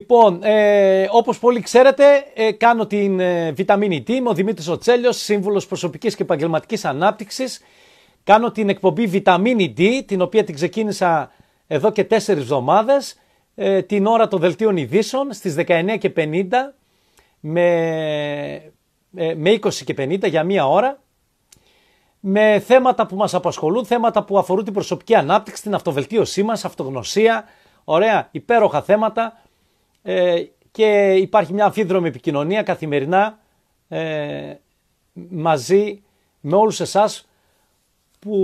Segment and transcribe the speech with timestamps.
[0.00, 2.04] Λοιπόν, ε, όπως πολύ ξέρετε,
[2.34, 7.60] ε, κάνω την ε, βιταμίνη D, είμαι ο Δημήτρης Οτσέλιος, σύμβουλος προσωπικής και επαγγελματικής ανάπτυξης.
[8.24, 11.32] Κάνω την εκπομπή βιταμίνη D, την οποία την ξεκίνησα
[11.66, 13.18] εδώ και τέσσερις εβδομάδες,
[13.54, 16.74] ε, την ώρα των δελτίων ειδήσεων, στις 19 και 50,
[17.40, 17.66] με,
[19.16, 21.00] ε, με 20 και 50 για μία ώρα,
[22.20, 27.44] με θέματα που μας απασχολούν, θέματα που αφορούν την προσωπική ανάπτυξη, την αυτοβελτίωσή μας, αυτογνωσία,
[27.84, 29.42] ωραία, υπέροχα θέματα,
[30.10, 33.38] ε, και υπάρχει μια αμφίδρομη επικοινωνία καθημερινά
[33.88, 34.54] ε,
[35.12, 36.02] μαζί
[36.40, 37.28] με όλους εσάς
[38.18, 38.36] που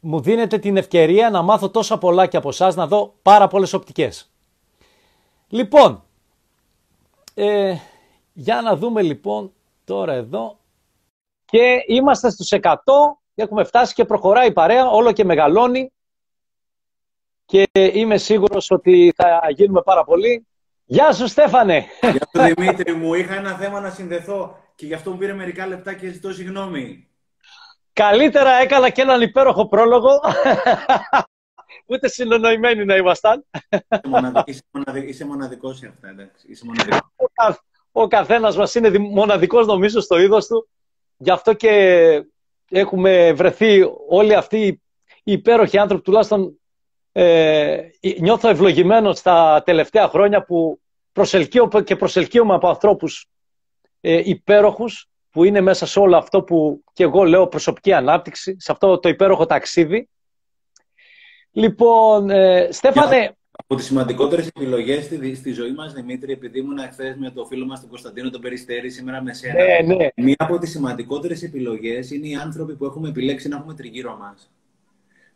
[0.00, 3.72] μου δίνετε την ευκαιρία να μάθω τόσα πολλά και από εσάς να δω πάρα πολλές
[3.72, 4.30] οπτικές.
[5.48, 6.02] Λοιπόν,
[7.34, 7.74] ε,
[8.32, 9.52] για να δούμε λοιπόν
[9.84, 10.58] τώρα εδώ
[11.44, 12.74] και είμαστε στους 100
[13.34, 15.92] έχουμε φτάσει και προχωράει η παρέα, όλο και μεγαλώνει
[17.50, 20.46] και είμαι σίγουρος ότι θα γίνουμε πάρα πολύ.
[20.84, 21.86] Γεια σου Στέφανε!
[22.00, 25.66] Γεια σου Δημήτρη μου, είχα ένα θέμα να συνδεθώ και γι' αυτό μου πήρε μερικά
[25.66, 27.08] λεπτά και ζητώ συγγνώμη.
[27.92, 30.20] Καλύτερα έκανα και έναν υπέροχο πρόλογο.
[31.86, 33.44] Ούτε συνονοημένοι να ήμασταν.
[34.44, 36.46] Είσαι, μοναδικό, είσαι μοναδικός σε αυτά, εντάξει.
[36.48, 37.00] Είσαι μοναδικός.
[37.92, 40.68] Ο, ο καθένας μας είναι μοναδικός νομίζω στο είδος του.
[41.16, 42.24] Γι' αυτό και
[42.70, 44.82] έχουμε βρεθεί όλοι αυτοί
[45.22, 46.59] οι υπέροχοι άνθρωποι, τουλάχιστον
[47.12, 47.78] ε,
[48.18, 50.80] νιώθω ευλογημένος στα τελευταία χρόνια που
[51.12, 53.28] προσελκύω και προσελκύομαι από ανθρώπους
[54.00, 58.72] ε, υπέροχους που είναι μέσα σε όλο αυτό που και εγώ λέω προσωπική ανάπτυξη, σε
[58.72, 60.08] αυτό το υπέροχο ταξίδι.
[61.50, 63.34] Λοιπόν, ε, Στέφανε...
[63.50, 67.66] Από τις σημαντικότερες επιλογές στη, στη ζωή μας, Δημήτρη, επειδή ήμουν εχθές με το φίλο
[67.66, 69.54] μας τον Κωνσταντίνο τον Περιστέρη, σήμερα με σένα.
[69.54, 70.08] Ναι, ναι.
[70.16, 74.50] Μία από τις σημαντικότερες επιλογές είναι οι άνθρωποι που έχουμε επιλέξει να έχουμε τριγύρω μας.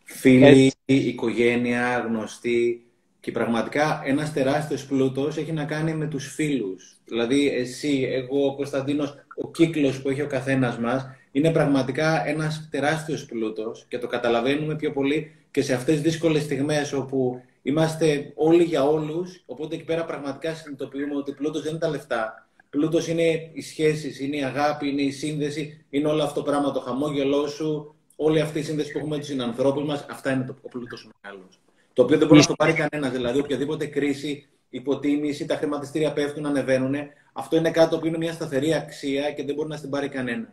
[0.04, 2.86] Φίλοι, οικογένεια, γνωστοί.
[3.20, 6.96] Και πραγματικά ένας τεράστιος πλούτος έχει να κάνει με τους φίλους.
[7.04, 12.68] Δηλαδή εσύ, εγώ, ο Κωνσταντίνος, ο κύκλος που έχει ο καθένας μας είναι πραγματικά ένας
[12.70, 18.32] τεράστιος πλούτος και το καταλαβαίνουμε πιο πολύ και σε αυτές τις δύσκολες στιγμές όπου είμαστε
[18.34, 22.48] όλοι για όλους, οπότε εκεί πέρα πραγματικά συνειδητοποιούμε ότι πλούτος δεν είναι τα λεφτά.
[22.70, 26.72] Πλούτος είναι οι σχέσεις, είναι η αγάπη, είναι η σύνδεση, είναι όλο αυτό το πράγμα,
[26.72, 30.44] το χαμόγελό σου, όλη αυτή η σύνδεση που έχουμε με τους συνανθρώπους μας, αυτά είναι
[30.44, 31.60] το πλούτος μεγάλος.
[31.92, 33.12] Το οποίο δεν μπορεί να το πάρει κανένας.
[33.12, 36.94] Δηλαδή, οποιαδήποτε κρίση, υποτίμηση, τα χρηματιστήρια πέφτουν, ανεβαίνουν.
[37.32, 40.48] Αυτό είναι κάτι που είναι μια σταθερή αξία και δεν μπορεί να την πάρει κανένας.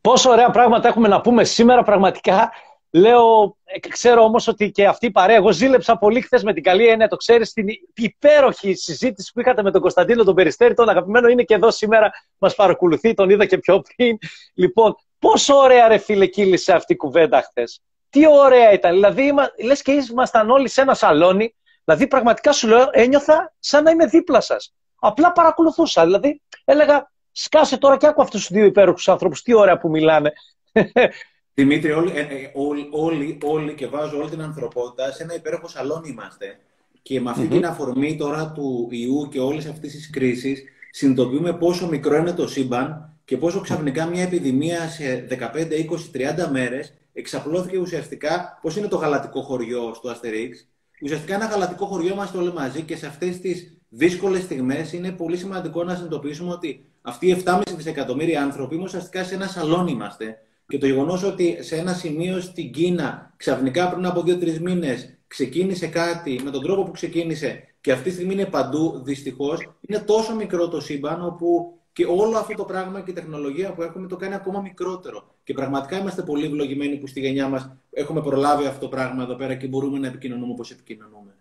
[0.00, 2.50] Πόσο ωραία πράγματα έχουμε να πούμε σήμερα, πραγματικά.
[2.92, 6.62] Λέω, ε, ξέρω όμως ότι και αυτή η παρέα, εγώ ζήλεψα πολύ χθες με την
[6.62, 10.88] καλή έννοια, το ξέρεις, την υπέροχη συζήτηση που είχατε με τον Κωνσταντίνο τον Περιστέρη, τον
[10.88, 14.18] αγαπημένο είναι και εδώ σήμερα, μας παρακολουθεί, τον είδα και πιο πριν.
[14.54, 17.80] Λοιπόν, Πόσο ωραία ρε φίλε κύλησε αυτή η κουβέντα χθες.
[18.10, 18.92] Τι ωραία ήταν.
[18.92, 19.32] Δηλαδή,
[19.64, 21.54] λες και ήμασταν όλοι σε ένα σαλόνι.
[21.84, 24.74] Δηλαδή, πραγματικά σου λέω, ένιωθα σαν να είμαι δίπλα σας.
[25.00, 26.04] Απλά παρακολουθούσα.
[26.04, 29.36] Δηλαδή, έλεγα, σκάσε τώρα και άκου αυτούς τους δύο υπέροχους άνθρωπου.
[29.42, 30.32] Τι ωραία που μιλάνε.
[31.54, 35.68] Δημήτρη, όλοι, ε, ε, όλοι, όλοι, όλοι και βάζω όλη την ανθρωπότητα σε ένα υπέροχο
[35.68, 36.58] σαλόνι είμαστε.
[37.02, 41.88] Και με αυτη την αφορμή τώρα του ιού και όλη αυτή τη κρίση, συνειδητοποιούμε πόσο
[41.88, 47.78] μικρό είναι το σύμπαν και πόσο ξαφνικά μια επιδημία σε 15, 20, 30 μέρες εξαπλώθηκε
[47.78, 50.68] ουσιαστικά πώς είναι το γαλατικό χωριό στο Αστερίξ;
[51.02, 55.36] Ουσιαστικά ένα γαλατικό χωριό είμαστε όλοι μαζί και σε αυτές τις δύσκολες στιγμές είναι πολύ
[55.36, 60.38] σημαντικό να συνειδητοποιήσουμε ότι αυτοί οι 7,5 δισεκατομμύρια άνθρωποι ουσιαστικά σε ένα σαλόνι είμαστε.
[60.70, 65.86] Και το γεγονός ότι σε ένα σημείο στην Κίνα ξαφνικά πριν από 2-3 μήνες ξεκίνησε
[65.86, 70.34] κάτι με τον τρόπο που ξεκίνησε και αυτή τη στιγμή είναι παντού, δυστυχώς, είναι τόσο
[70.34, 74.16] μικρό το σύμπαν όπου και όλο αυτό το πράγμα και η τεχνολογία που έχουμε το
[74.16, 75.24] κάνει ακόμα μικρότερο.
[75.44, 79.34] Και πραγματικά είμαστε πολύ ευλογημένοι που στη γενιά μας έχουμε προλάβει αυτό το πράγμα εδώ
[79.34, 81.34] πέρα και μπορούμε να επικοινωνούμε όπως επικοινωνούμε.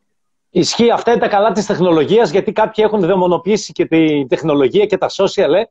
[0.50, 0.91] Ισχύει.
[0.91, 5.09] Αυτά είναι τα καλά της τεχνολογίας, γιατί κάποιοι έχουν δαιμονοποιήσει και τη τεχνολογία και τα
[5.09, 5.63] social, ε,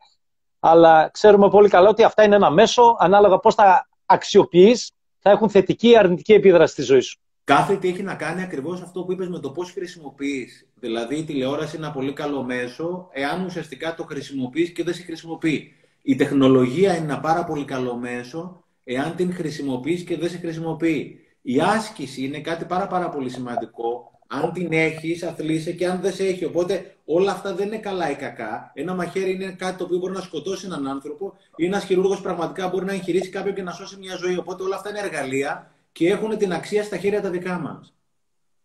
[0.61, 5.51] αλλά ξέρουμε πολύ καλά ότι αυτά είναι ένα μέσο, ανάλογα πώς τα αξιοποιείς, θα έχουν
[5.51, 7.19] θετική ή αρνητική επίδραση στη ζωή σου.
[7.45, 10.69] Κάθε τι έχει να κάνει ακριβώς αυτό που είπες με το πώς χρησιμοποιείς.
[10.75, 15.03] Δηλαδή, η τηλεόραση είναι ένα πολύ καλό μέσο, εάν ουσιαστικά το χρησιμοποιείς και δεν σε
[15.03, 15.73] χρησιμοποιεί.
[16.03, 21.21] Η τεχνολογία είναι ένα πάρα πολύ καλό μέσο, εάν την χρησιμοποιείς και δεν σε χρησιμοποιεί.
[21.43, 24.18] Η άσκηση είναι κάτι πάρα, πάρα πολύ σημαντικό.
[24.31, 26.45] Αν την έχεις, αθλείσαι και αν δεν σε έχει.
[26.45, 28.71] Οπότε όλα αυτά δεν είναι καλά ή κακά.
[28.75, 32.69] Ένα μαχαίρι είναι κάτι το οποίο μπορεί να σκοτώσει έναν άνθρωπο ή ένας χειρούργος πραγματικά
[32.69, 34.37] μπορεί να εγχειρήσει κάποιον και να σώσει μια ζωή.
[34.37, 37.95] Οπότε όλα αυτά είναι εργαλεία και έχουν την αξία στα χέρια τα δικά μας.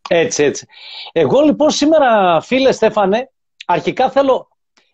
[0.09, 0.67] Έτσι, έτσι.
[1.11, 3.31] Εγώ λοιπόν σήμερα, φίλε Στέφανε,
[3.65, 4.47] αρχικά θέλω,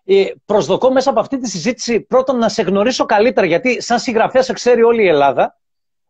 [0.06, 4.42] ε, προσδοκώ μέσα από αυτή τη συζήτηση πρώτον να σε γνωρίσω καλύτερα, γιατί σαν συγγραφέα
[4.42, 5.58] σε ξέρει όλη η Ελλάδα.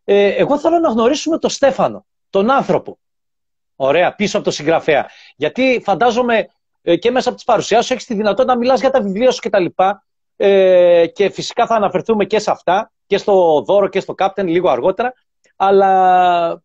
[0.04, 3.00] Ε, εγώ θέλω να γνωρίσουμε τον Στέφανο, τον άνθρωπο.
[3.82, 5.10] Ωραία, πίσω από το συγγραφέα.
[5.36, 6.48] Γιατί φαντάζομαι
[6.82, 9.32] ε, και μέσα από τις παρουσιάσεις σου έχεις τη δυνατότητα να μιλάς για τα βιβλία
[9.32, 9.66] σου κτλ.
[10.36, 14.70] Ε, και φυσικά θα αναφερθούμε και σε αυτά, και στο δώρο και στο Captain λίγο
[14.70, 15.14] αργότερα.
[15.56, 16.64] Αλλά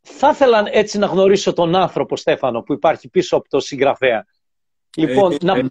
[0.00, 4.26] θα ήθελα έτσι να γνωρίσω τον άνθρωπο, Στέφανο, που υπάρχει πίσω από το συγγραφέα.
[4.96, 5.70] Λοιπόν, ε, να...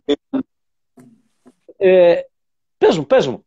[1.77, 2.19] Ε,
[2.77, 3.46] πες μου, πες μου.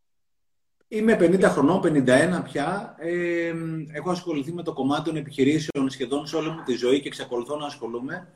[0.92, 2.96] Είμαι 50 χρονών, 51 πια.
[2.98, 3.52] Ε,
[3.92, 7.56] έχω ασχοληθεί με το κομμάτι των επιχειρήσεων σχεδόν σε όλη μου τη ζωή και εξακολουθώ
[7.56, 8.28] να ασχολούμαι.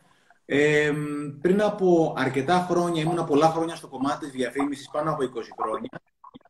[0.47, 0.93] Ε,
[1.41, 5.27] πριν από αρκετά χρόνια, ήμουνα πολλά χρόνια στο κομμάτι της διαφήμισης, πάνω από 20
[5.61, 5.91] χρόνια.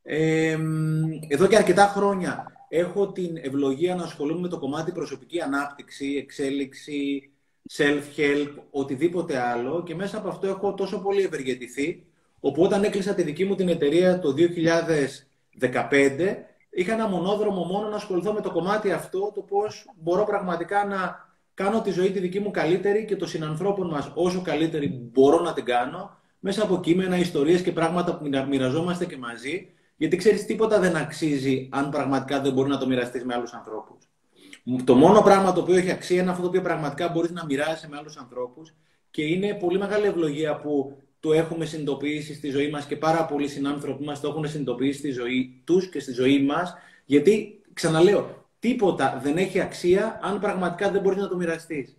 [0.02, 0.58] Ε,
[1.28, 7.30] εδώ και αρκετά χρόνια έχω την ευλογία να ασχολούμαι με το κομμάτι προσωπική ανάπτυξη, εξέλιξη,
[7.76, 12.06] self-help, οτιδήποτε άλλο και μέσα από αυτό έχω τόσο πολύ ευεργετηθεί,
[12.40, 14.32] όπου όταν έκλεισα τη δική μου την εταιρεία το
[15.60, 16.36] 2015,
[16.70, 21.28] είχα ένα μονόδρομο μόνο να ασχοληθώ με το κομμάτι αυτό, το πώς μπορώ πραγματικά να
[21.54, 25.52] κάνω τη ζωή τη δική μου καλύτερη και των συνανθρώπων μας όσο καλύτερη μπορώ να
[25.52, 30.80] την κάνω, μέσα από κείμενα, ιστορίες και πράγματα που μοιραζόμαστε και μαζί, γιατί ξέρεις τίποτα
[30.80, 34.08] δεν αξίζει αν πραγματικά δεν μπορεί να το μοιραστείς με άλλους ανθρώπους.
[34.84, 37.88] Το μόνο πράγμα το οποίο έχει αξία είναι αυτό το οποίο πραγματικά μπορείς να μοιράσει
[37.88, 38.74] με άλλους ανθρώπους
[39.10, 43.48] και είναι πολύ μεγάλη ευλογία που το έχουμε συνειδητοποιήσει στη ζωή μας και πάρα πολλοί
[43.48, 46.74] συνάνθρωποι μας το έχουν συνειδητοποιήσει στη ζωή τους και στη ζωή μας
[47.04, 51.96] γιατί, ξαναλέω, τίποτα δεν έχει αξία αν πραγματικά δεν μπορείς να το μοιραστείς.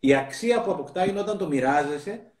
[0.00, 2.32] Η αξία που αποκτά είναι όταν το μοιράζεσαι.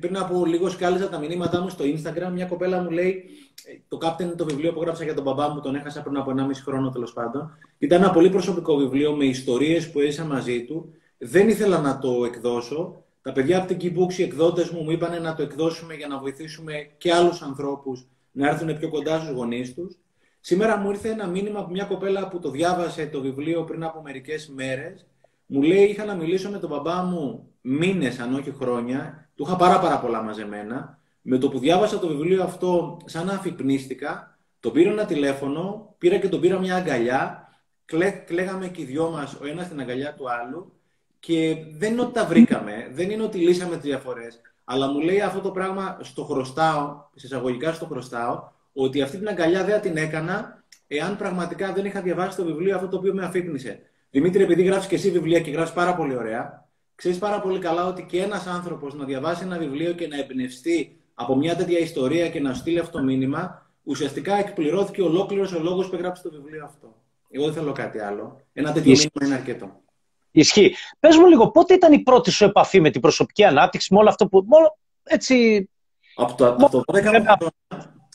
[0.00, 2.30] Πριν, από λίγος σκάλιζα τα μηνύματά μου στο Instagram.
[2.32, 3.24] Μια κοπέλα μου λέει:
[3.64, 6.30] «Ε, Το Captain το βιβλίο που έγραψα για τον μπαμπά μου, τον έχασα πριν από
[6.30, 7.58] 1,5 χρόνο τέλος πάντων.
[7.78, 10.94] Ήταν ένα πολύ προσωπικό βιβλίο με ιστορίες που έζησα μαζί του.
[11.18, 13.04] Δεν ήθελα να το εκδώσω.
[13.22, 16.18] Τα παιδιά από την Keybooks, οι εκδότες μου, μου είπαν να το εκδώσουμε για να
[16.18, 19.98] βοηθήσουμε και άλλους ανθρώπους να έρθουν πιο κοντά στους γονείς τους.
[20.40, 24.02] Σήμερα μου ήρθε ένα μήνυμα από μια κοπέλα που το διάβασε το βιβλίο πριν από
[24.02, 25.06] μερικές μέρες.
[25.46, 29.30] Μου λέει: Είχα να μιλήσω με τον μπαμπά μου μήνες, αν όχι χρόνια.
[29.34, 30.98] Του είχα πάρα, πάρα πολλά μαζεμένα.
[31.22, 36.18] Με το που διάβασα το βιβλίο αυτό, σαν να αφυπνίστηκα, τον πήρα ένα τηλέφωνο, πήρα
[36.18, 37.48] και τον πήρα μια αγκαλιά.
[37.84, 40.79] Κλέ, κλαίγαμε και οι δυο μας, ο ένας στην αγκαλιά του άλλου.
[41.20, 44.40] Και δεν είναι ότι τα βρήκαμε, δεν είναι ότι λύσαμε τις διαφορές.
[44.64, 49.28] Αλλά μου λέει αυτό το πράγμα στο χρωστάω, σε εισαγωγικά στο χρωστάω, ότι αυτή την
[49.28, 53.24] αγκαλιά δεν την έκανα εάν πραγματικά δεν είχα διαβάσει το βιβλίο αυτό το οποίο με
[53.24, 53.80] αφύπνισε.
[54.10, 57.86] Δημήτρη, επειδή γράφεις και εσύ βιβλία και γράφεις πάρα πολύ ωραία, ξέρεις πάρα πολύ καλά
[57.86, 62.28] ότι και ένας άνθρωπος να διαβάσει ένα βιβλίο και να εμπνευστεί από μια τέτοια ιστορία
[62.28, 66.64] και να στείλει αυτό το μήνυμα, ουσιαστικά εκπληρώθηκε ολόκληρος ο λόγος που έγραψε το βιβλίο
[66.64, 66.94] αυτό.
[67.30, 68.40] Εγώ δεν θέλω κάτι άλλο.
[68.52, 69.80] Ένα τέτοιο μήνυμα είναι αρκετό.
[70.30, 70.74] Ισχύει.
[71.00, 74.08] Πες μου λίγο, πότε ήταν η πρώτη σου επαφή με την προσωπική ανάπτυξη, με όλο
[74.08, 74.44] αυτό που.
[74.46, 75.68] Μόνο, έτσι.
[76.14, 77.50] Από το, από το 12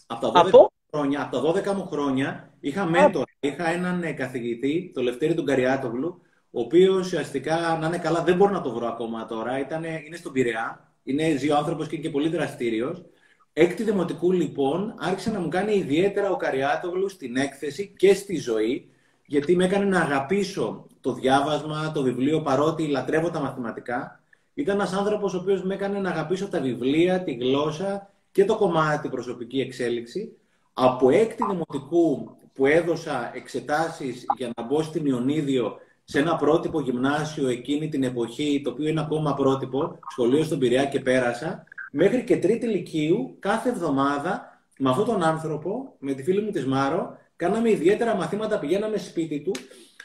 [0.07, 3.25] από τα 12, Χρόνια, από τα 12 μου χρόνια είχα μέντορα.
[3.39, 6.21] Είχα έναν ε, καθηγητή, το Λευτέρη του Καριάτογλου,
[6.51, 9.59] ο οποίος ουσιαστικά να είναι καλά, δεν μπορώ να το βρω ακόμα τώρα.
[9.59, 13.05] Ήτανε, είναι στον Πειραιά, είναι ζει άνθρωπος και είναι και πολύ δραστήριος.
[13.53, 18.89] Έκτη Δημοτικού, λοιπόν, άρχισε να μου κάνει ιδιαίτερα ο Καριάτογλου στην έκθεση και στη ζωή,
[19.25, 24.19] γιατί με έκανε να αγαπήσω το διάβασμα, το βιβλίο, παρότι λατρεύω τα μαθηματικά.
[24.53, 28.55] Ήταν ένας άνθρωπος ο οποίος με έκανε να αγαπήσω τα βιβλία, τη γλώσσα και το
[28.55, 30.35] κομμάτι προσωπική εξέλιξη.
[30.73, 37.47] Από έκτη δημοτικού που έδωσα εξετάσεις για να μπω στην Ιωνίδιο σε ένα πρότυπο γυμνάσιο
[37.47, 42.37] εκείνη την εποχή, το οποίο είναι ακόμα πρότυπο, σχολείο στον Πειραιά και πέρασα, μέχρι και
[42.37, 47.69] τρίτη ηλικίου, κάθε εβδομάδα, με αυτόν τον άνθρωπο, με τη φίλη μου τη Μάρο, κάναμε
[47.69, 49.51] ιδιαίτερα μαθήματα, πηγαίναμε σπίτι του.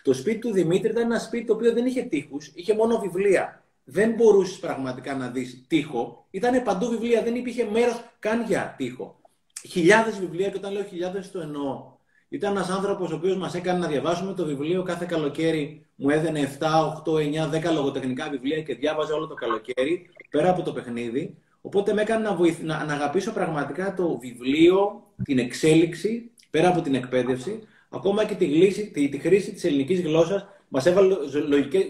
[0.03, 3.61] Το σπίτι του Δημήτρη ήταν ένα σπίτι το οποίο δεν είχε τείχους, είχε μόνο βιβλία
[3.93, 6.27] δεν μπορούσες πραγματικά να δεις τείχο.
[6.31, 9.21] Ήταν παντού βιβλία, δεν υπήρχε μέρος καν για τείχο.
[9.69, 11.99] Χιλιάδες βιβλία, και όταν λέω χιλιάδες το εννοώ.
[12.29, 15.87] Ήταν ένας άνθρωπος ο οποίος μας έκανε να διαβάσουμε το βιβλίο κάθε καλοκαίρι.
[15.95, 20.63] Μου έδαινε 7, 8, 9, 10 λογοτεχνικά βιβλία και διάβαζα όλο το καλοκαίρι, πέρα από
[20.63, 21.37] το παιχνίδι.
[21.61, 22.63] Οπότε με έκανε να, βοηθ...
[22.63, 28.47] να, να αγαπήσω πραγματικά το βιβλίο, την εξέλιξη, πέρα από την εκπαίδευση, ακόμα και τη,
[28.47, 30.47] γλύση, τη, τη χρήση της ελληνικής γλώσσας.
[30.69, 31.17] Μας έβαλε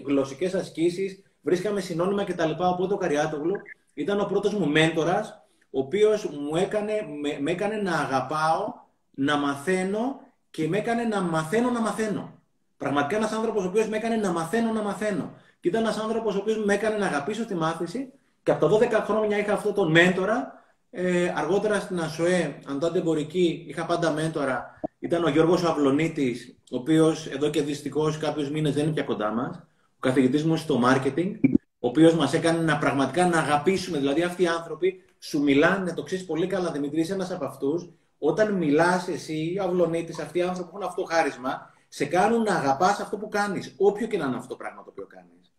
[0.05, 2.51] γλωσσικές ασκήσεις, βρίσκαμε συνώνυμα κτλ.
[2.57, 3.55] Οπότε ο Καριάτογλου
[3.93, 8.73] ήταν ο πρώτος μου μέντορας, ο οποίος μου έκανε, με, με έκανε να αγαπάω,
[9.11, 10.19] να μαθαίνω
[10.51, 12.39] και με έκανε να μαθαίνω να μαθαίνω.
[12.77, 15.33] Πραγματικά ένας άνθρωπος ο οποίος με έκανε να μαθαίνω να μαθαίνω.
[15.59, 18.11] Και ήταν ένας άνθρωπος ο οποίος με έκανε να αγαπήσω τη μάθηση
[18.43, 20.60] και από τα 12 χρόνια είχα αυτό τον μέντορα.
[20.93, 24.79] Ε, αργότερα στην ΑΣΟΕ, αν τότε εμπορική, είχα πάντα μέντορα.
[24.99, 29.31] Ήταν ο Γιώργος Αυλονίτης, ο οποίος εδώ και δυστυχώς κάποιους μήνες δεν είναι πια κοντά
[29.31, 29.55] μας
[29.95, 31.31] ο καθηγητής μου στο marketing,
[31.79, 33.97] ο οποίος μας έκανε να πραγματικά να αγαπήσουμε.
[33.97, 38.53] Δηλαδή, αυτοί οι άνθρωποι σου μιλάνε, το ξέρεις πολύ καλά, Δημητρής, ένας από αυτούς, όταν
[38.53, 42.55] μιλάς εσύ, ο αυλονίτης, αυτοί οι άνθρωποι που έχουν αυτό το χάρισμα, σε κάνουν να
[42.55, 45.51] αγαπάς αυτό που κάνεις, όποιο και να είναι αυτό το πράγμα το οποίο κάνεις.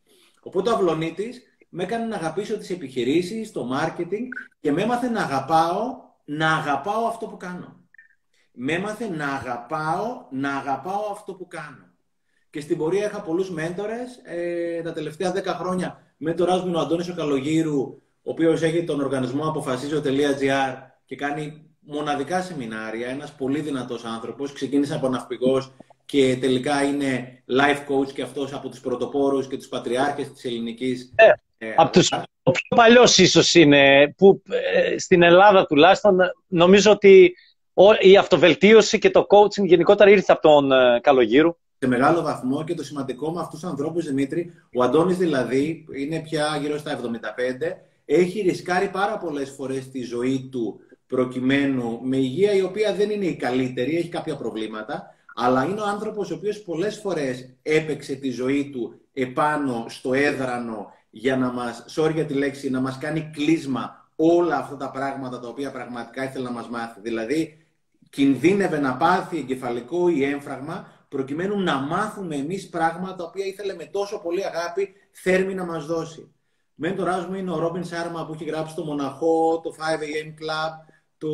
[0.42, 1.42] Οπότε ο Αυλονίτης
[1.74, 4.28] με έκανε να αγαπήσω τις επιχειρήσεις, το marketing
[4.60, 7.80] και με έμαθε να αγαπάω, να αγαπάω αυτό που κάνω.
[8.52, 11.90] Με έμαθε να αγαπάω, να αγαπάω αυτό που κάνω.
[12.50, 14.20] Και στην πορεία είχα πολλούς μέντορες.
[14.24, 17.80] Ε, τα τελευταία 10 χρόνια μέντορας μου είναι ο Αντώνης ο Καλογύρου,
[18.22, 23.08] ο οποίος έχει τον οργανισμό αποφασίζω.gr και κάνει μοναδικά σεμινάρια.
[23.08, 24.52] Ένας πολύ δυνατός άνθρωπος.
[24.52, 25.72] Ξεκίνησε από ναυπηγός
[26.04, 31.14] και τελικά είναι life coach και αυτός από τους πρωτοπόρους και τους πατριάρχες της ελληνικής.
[31.62, 34.42] Ε, ε, από τους, ο πιο παλιός ίσως είναι, που
[34.74, 37.34] ε, στην Ελλάδα τουλάχιστον νομίζω ότι
[38.00, 41.56] η αυτοβελτίωση και το coaching γενικότερα ήρθε από τον ε, Καλογύρου.
[41.78, 46.20] Σε μεγάλο βαθμό και το σημαντικό με αυτούς τους ανθρώπους, Δημήτρη, ο Αντώνης δηλαδή είναι
[46.20, 47.04] πια γύρω στα 75,
[48.04, 53.26] έχει ρισκάρει πάρα πολλές φορές τη ζωή του προκειμένου με υγεία η οποία δεν είναι
[53.26, 58.30] η καλύτερη, έχει κάποια προβλήματα, αλλά είναι ο άνθρωπος ο οποίος πολλές φορές έπαιξε τη
[58.30, 63.30] ζωή του επάνω στο έδρανο για να μας, sorry για τη λέξη, να μας κάνει
[63.32, 67.00] κλείσμα όλα αυτά τα πράγματα τα οποία πραγματικά ήθελε να μας μάθει.
[67.00, 67.66] Δηλαδή,
[68.10, 73.84] κινδύνευε να πάθει εγκεφαλικό ή έμφραγμα προκειμένου να μάθουμε εμείς πράγματα τα οποία ήθελε με
[73.84, 76.32] τόσο πολύ αγάπη θέρμη να μας δώσει.
[76.74, 81.32] Μέντοράς μου είναι ο Ρόμπιν Σάρμα που έχει γράψει το Μοναχό, το 5am Club, το,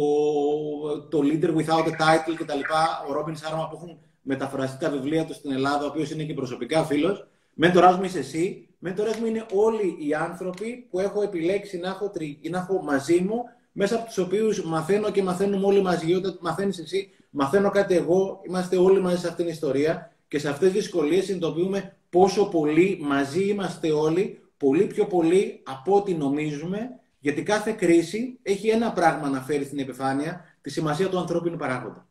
[1.08, 2.60] το Leader Without a Title κτλ.
[3.08, 6.34] Ο Ρόμπιν Σάρμα που έχουν μεταφραστεί τα βιβλία του στην Ελλάδα, ο οποίος είναι και
[6.34, 7.26] προσωπικά φίλος.
[7.54, 8.67] Μέντοράς μου είσαι εσύ.
[8.78, 12.40] Μέντορέ μου είναι όλοι οι άνθρωποι που έχω επιλέξει να έχω, τρι...
[12.50, 16.14] να έχω μαζί μου, μέσα από τους οποίους μαθαίνω και μαθαίνουμε όλοι μαζί.
[16.14, 18.40] Όταν μαθαίνεις εσύ, μαθαίνω κάτι εγώ.
[18.46, 22.98] Είμαστε όλοι μαζί σε αυτήν την ιστορία και σε αυτές τις δυσκολίες συνειδητοποιούμε πόσο πολύ
[23.00, 29.28] μαζί είμαστε όλοι, πολύ πιο πολύ από ό,τι νομίζουμε γιατί κάθε κρίση έχει ένα πράγμα
[29.28, 32.06] να φέρει στην επιφάνεια, τη σημασία του ανθρώπινου παράγοντα.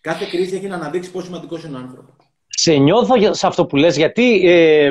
[0.00, 2.14] Κάθε κρίση έχει να αναδείξει πόσο σημαντικός είναι ο άνθρωπος.
[2.48, 4.90] Σε νιώθω σε αυτό που λες, γιατί ε,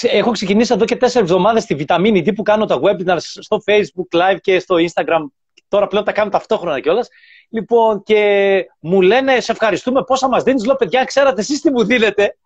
[0.00, 4.18] έχω ξεκινήσει εδώ και τέσσερις εβδομάδες τη βιταμίνη D που κάνω τα webinars στο Facebook
[4.20, 5.26] Live και στο Instagram.
[5.68, 7.08] Τώρα πλέον τα κάνω ταυτόχρονα κιόλας.
[7.48, 11.84] Λοιπόν, και μου λένε, σε ευχαριστούμε πόσα μας δίνεις; Λέω, παιδιά, ξέρατε εσείς τι μου
[11.84, 12.36] δίνετε;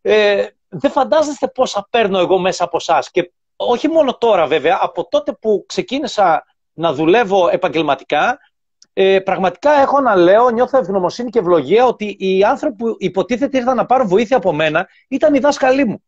[0.00, 3.10] Ε, δεν φαντάζεστε πόσα παίρνω εγώ μέσα από εσάς.
[3.10, 8.38] Και όχι μόνο τώρα βέβαια, από τότε που ξεκίνησα να δουλεύω επαγγελματικά,
[8.92, 13.76] ε, πραγματικά έχω να λέω, νιώθω ευγνωμοσύνη και ευλογία ότι οι άνθρωποι που υποτίθεται ήρθαν
[13.76, 16.02] να πάρουν βοήθεια από μένα ήταν οι δάσκαλοι μου.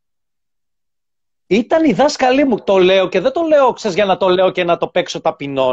[1.47, 2.65] Ήταν οι δάσκαλοι μου.
[2.65, 5.21] Το λέω και δεν το λέω ξέρεις, για να το λέω και να το παίξω
[5.21, 5.73] ταπεινώ.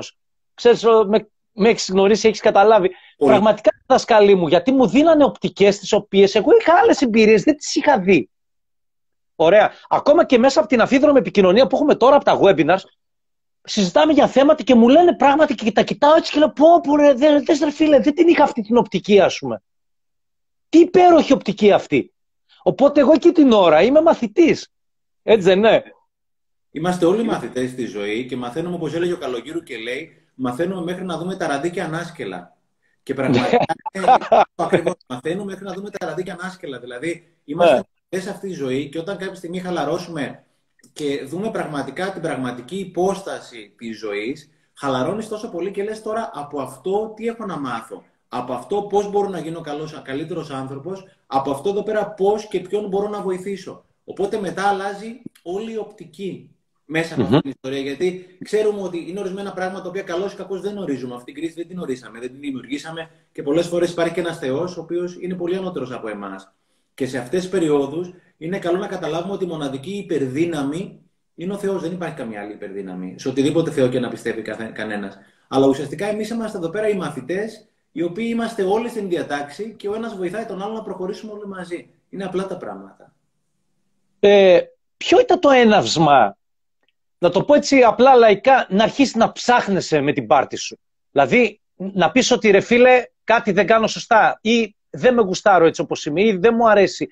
[0.54, 2.92] Ξέρεις, με, με έχεις γνωρίσει, έχεις καταλάβει.
[3.18, 7.58] Πραγματικά οι δάσκαλοι μου, γιατί μου δίνανε οπτικές τις οποίες εγώ είχα άλλες εμπειρίες, δεν
[7.58, 8.30] τις είχα δει.
[9.36, 9.72] Ωραία.
[9.90, 12.84] Ακόμα και μέσα από την αφίδρομη επικοινωνία που έχουμε τώρα από τα webinars,
[13.64, 16.96] συζητάμε για θέματα και μου λένε πράγματα και τα κοιτάω έτσι και λέω πω πω
[16.96, 19.62] ρε, δεν, δεν, φίλε, δεν την είχα αυτή την οπτική ας πούμε.
[20.70, 22.14] Τι υπέροχη οπτική αυτή.
[22.64, 24.72] Οπότε εγώ εκεί την ώρα είμαι μαθητής.
[25.24, 25.84] Έτσι δεν είναι.
[26.72, 31.04] Είμαστε όλοι μαθητές στη ζωή και μαθαίνουμε όπως έλεγε ο Καλογύρου και λέει μαθαίνουμε μέχρι
[31.04, 32.58] να δούμε τα ραντίκια ανάσκελα.
[33.04, 33.58] Και πραγματικά
[34.56, 36.80] ακριβώς μαθαίνουμε μέχρι να δούμε τα ραντίκια ανάσκελα.
[36.80, 40.44] Δηλαδή είμαστε ναι σε αυτή τη ζωή και όταν κάποια στιγμή χαλαρώσουμε
[40.94, 46.62] και δούμε πραγματικά την πραγματική υπόσταση της ζωής, χαλαρώνεις τόσο πολύ και λες τώρα από
[46.62, 51.52] αυτό τι έχω να μάθω; Από αυτό πώς μπορώ να γίνω καλός, καλύτερος άνθρωπος, από
[51.52, 56.50] αυτό εδώ πέρα πώς και ποιον μπορώ να βοηθήσω; Οπότε μετά αλλάζει όλη η οπτική
[56.86, 57.80] μέσα από αυτή την ιστορία.
[57.80, 61.16] Γιατί ξέρουμε ότι είναι ορισμένα πράγματα τα οποία καλώς ή κακώς δεν ορίζουμε.
[61.16, 64.38] Αυτή την κρίση δεν την ορίσαμε, δεν την δημιουργήσαμε και πολλές φορές υπάρχει και ένας
[64.38, 66.54] Θεός ο οποίος είναι πολύ ανώτερος από εμάς.
[66.94, 71.00] Και σε αυτές τις περιόδους είναι καλό να καταλάβουμε ότι η μοναδική υπερδύναμη
[71.36, 71.82] είναι ο Θεός.
[71.82, 73.16] Δεν υπάρχει καμία άλλη υπερδύναμη.
[73.18, 74.42] Σε οτιδήποτε Θεό και να πιστεύει
[74.74, 75.18] κανένας.
[75.48, 79.88] Αλλά ουσιαστικά εμείς είμαστε εδώ πέρα οι μαθητές, οι οποίοι είμαστε όλοι στην διατάξη και
[79.88, 81.90] ο ένας βοηθάει τον άλλο να προχωρήσουμε όλοι μαζί.
[82.10, 83.14] Είναι απλά τα πράγματα.
[84.24, 84.62] Ε,
[84.98, 86.38] ποιο ήταν το έναυσμα,
[87.18, 90.80] να το πω έτσι απλά λαϊκά, να αρχίσεις να ψάχνεσαι με την πάρτη σου.
[91.12, 95.82] Δηλαδή, να πεις ότι ρε φίλε, κάτι δεν κάνω σωστά ή δεν με γουστάρω έτσι
[95.82, 97.08] όπως είμαι ή δεν μου αρέσει.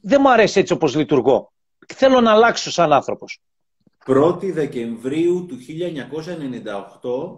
[0.00, 1.52] Δεν μου αρέσει έτσι όπως λειτουργώ.
[1.94, 3.40] Θέλω να αλλάξω σαν άνθρωπος.
[4.06, 5.56] 1η Δεκεμβρίου του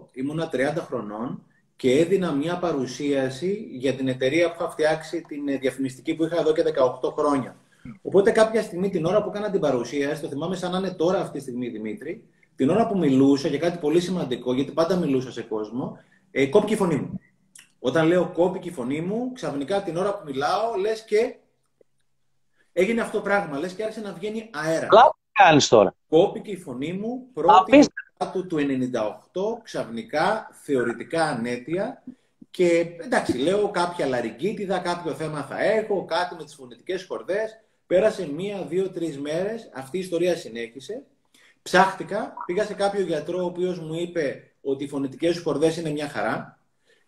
[0.05, 1.43] 1998 ήμουνα 30 χρονών
[1.75, 6.53] και έδινα μια παρουσίαση για την εταιρεία που είχα φτιάξει, την διαφημιστική που είχα εδώ
[6.53, 6.63] και
[7.01, 7.55] 18 χρόνια.
[8.01, 11.19] Οπότε κάποια στιγμή την ώρα που έκανα την παρουσίαση, το θυμάμαι σαν να είναι τώρα
[11.19, 12.23] αυτή τη στιγμή Δημήτρη,
[12.55, 15.97] την ώρα που μιλούσα για κάτι πολύ σημαντικό, γιατί πάντα μιλούσα σε κόσμο,
[16.31, 17.19] ε, κόπηκε η φωνή μου.
[17.79, 21.35] Όταν λέω κόπηκε η φωνή μου, ξαφνικά την ώρα που μιλάω, λες και
[22.73, 23.57] έγινε αυτό το πράγμα.
[23.57, 24.87] Λες και άρχισε να βγαίνει αέρα.
[24.87, 27.87] Τι κάνεις τώρα; Κόπηκε η φωνή μου, πρώτη
[28.31, 32.03] του του 98, ξαφνικά, θεωρητικά ανέτεια.
[32.51, 37.59] Και εντάξει, λέω κάποια λαριγκίτιδα, κάποιο θέμα θα έχω, κάτι με τις φωνητικές χορδές.
[37.87, 41.03] Πέρασε μία, δύο, τρεις μέρες, αυτή η ιστορία συνέχισε.
[41.61, 45.89] Ψάχτηκα, πήγα σε κάποιο γιατρό ο οποίος μου είπε ότι οι φωνητικές σου χορδέ είναι
[45.89, 46.59] μια χαρά.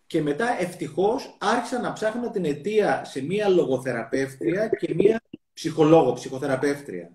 [0.08, 5.22] Και μετά ευτυχώς άρχισα να ψάχνω την αιτία σε μία λογοθεραπεύτρια και μία
[5.54, 7.12] ψυχολόγο, ψυχοθεραπεύτρια.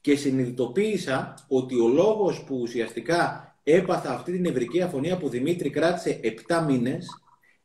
[0.00, 6.20] Και συνειδητοποίησα ότι ο λόγος που ουσιαστικά έπαθα αυτή την ευρική αφωνία που Δημήτρη κράτησε
[6.48, 7.06] 7 μήνες,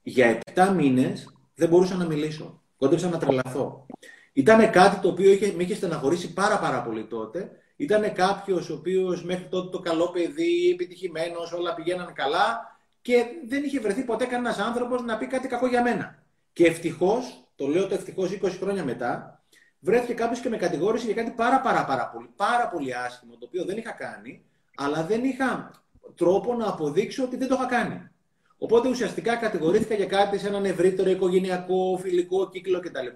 [0.04, 2.62] για 7 μήνες δεν μπορούσα να μιλήσω.
[2.78, 3.86] Κόντεψα να τρελαθώ.
[4.34, 7.52] Ήταν κάτι το οποίο είχε, με είχε στεναχωρήσει πάρα πάρα πολύ τότε.
[7.76, 13.64] Ήταν κάποιος ο οποίος μέχρι τότε το καλό παιδί, επιτυχημένος, όλα πηγαίναν καλά και δεν
[13.64, 16.24] είχε βρεθεί ποτέ κανένας άνθρωπος να πει κάτι κακό για μένα.
[16.54, 19.44] Και ευτυχώς, το λέω το ευτυχώς 20 χρόνια μετά,
[19.80, 23.46] βρέθηκε κάποιος και με κατηγόρησε για κάτι πάρα, πάρα, πάρα, πολύ, πάρα πολύ άσχημο, το
[23.46, 24.46] οποίο δεν είχα κάνει,
[24.76, 25.72] αλλά δεν είχα
[26.16, 28.10] τρόπο να αποδείξω ότι δεν το είχα κάνει.
[28.58, 33.08] Οπότε ουσιαστικά κατηγορήθηκα για κάτι σε έναν ευρύτερο οικογενειακό, φιλικό κύκλο κτλ.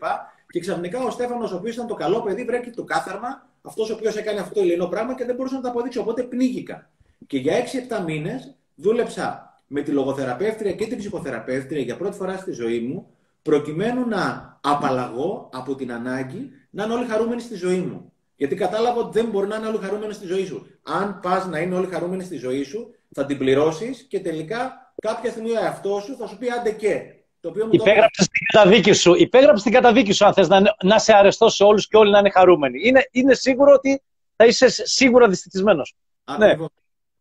[0.53, 3.93] Και ξαφνικά ο Στέφανος, ο οποίος ήταν το καλό παιδί, βρέθηκε το κάθαρμα, αυτός ο
[3.93, 6.01] οποίος έκανε αυτό το ελληνικό πράγμα και δεν μπορούσα να το αποδείξω.
[6.01, 6.89] Οπότε πνίγηκα.
[7.27, 7.53] Και για
[7.99, 13.07] 6-7 μήνες δούλεψα με τη λογοθεραπεύτρια και την ψυχοθεραπεύτρια για πρώτη φορά στη ζωή μου,
[13.41, 18.11] προκειμένου να απαλλαγώ από την ανάγκη να είναι όλοι χαρούμενοι στη ζωή μου.
[18.35, 20.67] Γιατί κατάλαβα ότι δεν μπορεί να είναι όλοι χαρούμενοι στη ζωή σου.
[20.83, 25.31] Αν πας να είναι όλοι χαρούμενοι στη ζωή σου, θα την πληρώσεις και τελικά κάποια
[25.31, 27.22] στιγμή ο εαυτός σου θα σου πει άντε και.
[27.43, 29.13] Το οποίο Υπέγραψες την καταδίκη σου.
[29.15, 32.19] Υπέγραψες την καταδίκη σου, αν θες να, να σε αρεστώ σε όλους και όλοι να
[32.19, 32.79] είναι χαρούμενοι.
[32.83, 34.01] Είναι, είναι σίγουρο ότι
[34.35, 35.95] θα είσαι σίγουρα δυστυχισμένος.
[36.37, 36.55] Ναι.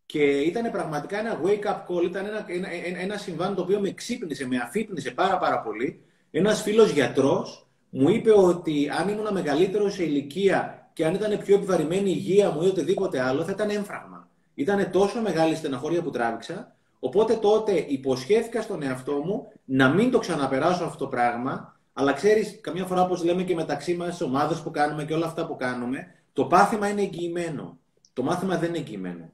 [0.07, 3.91] Και ήταν πραγματικά ένα wake-up call, ήταν ένα, ένα, ένα, ένα συμβάν το οποίο με
[3.91, 6.05] ξύπνησε, με αφύπνισε πάρα πάρα πολύ.
[6.31, 11.55] Ένας φίλος γιατρός μου είπε ότι αν ήμουν μεγαλύτερο σε ηλικία και αν ήταν πιο
[11.55, 14.29] επιβαρημένη η υγεία μου ή οτιδήποτε άλλο, θα ήταν έμφραγμα.
[14.55, 20.19] Ήταν τόσο μεγάλη στεναχώρια που τράβηξα, οπότε τότε υποσχέθηκα στον εαυτό μου να μην το
[20.19, 24.61] ξαναπεράσω αυτό το πράγμα, αλλά ξέρεις, καμιά φορά όπως λέμε και μεταξύ μας, τι ομάδες
[24.61, 27.79] που κάνουμε και όλα αυτά που κάνουμε, το πάθημα είναι εγγυημένο.
[28.13, 29.33] Το μάθημα δεν είναι εγγυημένο.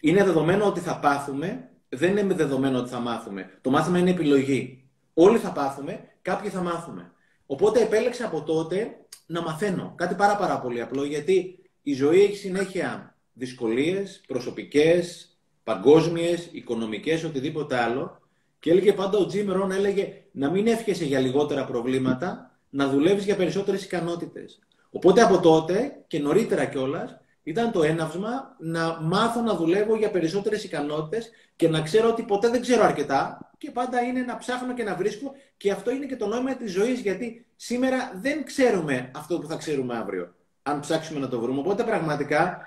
[0.00, 3.58] Είναι δεδομένο ότι θα πάθουμε, δεν είναι δεδομένο ότι θα μάθουμε.
[3.60, 4.88] Το μάθημα είναι επιλογή.
[5.14, 7.12] Όλοι θα πάθουμε, κάποιοι θα μάθουμε.
[7.46, 9.94] Οπότε επέλεξα από τότε να μαθαίνω.
[9.96, 15.29] Κάτι πάρα πάρα πολύ απλό, γιατί η ζωή έχει συνέχεια δυσκολίες προσωπικές,
[15.70, 18.20] παγκόσμιες, οικονομικές, οτιδήποτε άλλο.
[18.58, 23.24] Και έλεγε πάντα ο Τζιμ Ρον, έλεγε να μην εύχεσαι για λιγότερα προβλήματα, να δουλεύεις
[23.24, 24.58] για περισσότερες ικανότητες.
[24.90, 30.64] Οπότε από τότε και νωρίτερα κιόλας ήταν το έναυσμα να μάθω να δουλεύω για περισσότερες
[30.64, 34.82] ικανότητες και να ξέρω ότι ποτέ δεν ξέρω αρκετά και πάντα είναι να ψάχνω και
[34.82, 39.38] να βρίσκω και αυτό είναι και το νόημα της ζωής γιατί σήμερα δεν ξέρουμε αυτό
[39.38, 41.58] που θα ξέρουμε αύριο αν ψάξουμε να το βρούμε.
[41.58, 42.66] Οπότε πραγματικά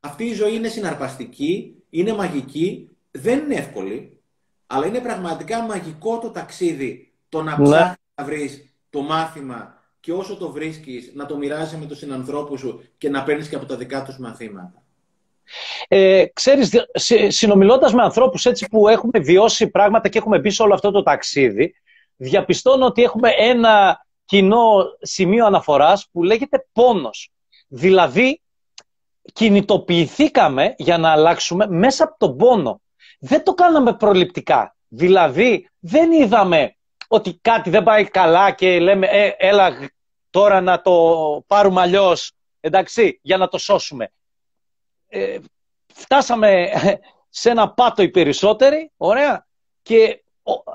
[0.00, 4.20] αυτή η ζωή είναι συναρπαστική, είναι μαγική, δεν είναι εύκολη,
[4.66, 7.68] αλλά είναι πραγματικά μαγικό το ταξίδι το να ναι.
[8.14, 12.82] να βρεις το μάθημα και όσο το βρίσκεις να το μοιράζει με τους συνανθρώπους σου
[12.98, 14.82] και να παίρνεις και από τα δικά τους μαθήματα.
[15.88, 16.70] Ε, ξέρεις,
[17.28, 21.02] συνομιλώντας με ανθρώπους έτσι που έχουμε βιώσει πράγματα και έχουμε μπει σε όλο αυτό το
[21.02, 21.74] ταξίδι,
[22.16, 27.30] διαπιστώνω ότι έχουμε ένα κοινό σημείο αναφοράς που λέγεται πόνος.
[27.68, 28.40] Δηλαδή,
[29.32, 32.80] κινητοποιηθήκαμε για να αλλάξουμε μέσα από τον πόνο.
[33.18, 34.76] Δεν το κάναμε προληπτικά.
[34.88, 36.76] Δηλαδή, δεν είδαμε
[37.08, 39.90] ότι κάτι δεν πάει καλά και λέμε ε, έλα
[40.30, 44.12] τώρα να το πάρουμε αλλιώς, εντάξει, για να το σώσουμε.
[45.08, 45.38] Ε,
[45.94, 46.68] φτάσαμε
[47.28, 49.46] σε ένα πάτο οι περισσότεροι, ωραία,
[49.82, 50.19] και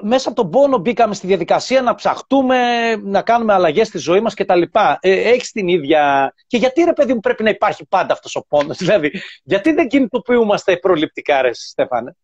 [0.01, 2.57] μέσα από τον πόνο μπήκαμε στη διαδικασία να ψαχτούμε,
[2.95, 4.61] να κάνουμε αλλαγές στη ζωή μας κτλ.
[4.99, 6.33] Ε, έχεις την ίδια...
[6.47, 9.11] Και γιατί ρε παιδί μου πρέπει να υπάρχει πάντα αυτός ο πόνος, δηλαδή,
[9.43, 12.15] γιατί δεν κινητοποιούμαστε προληπτικά ρε Στέφανε.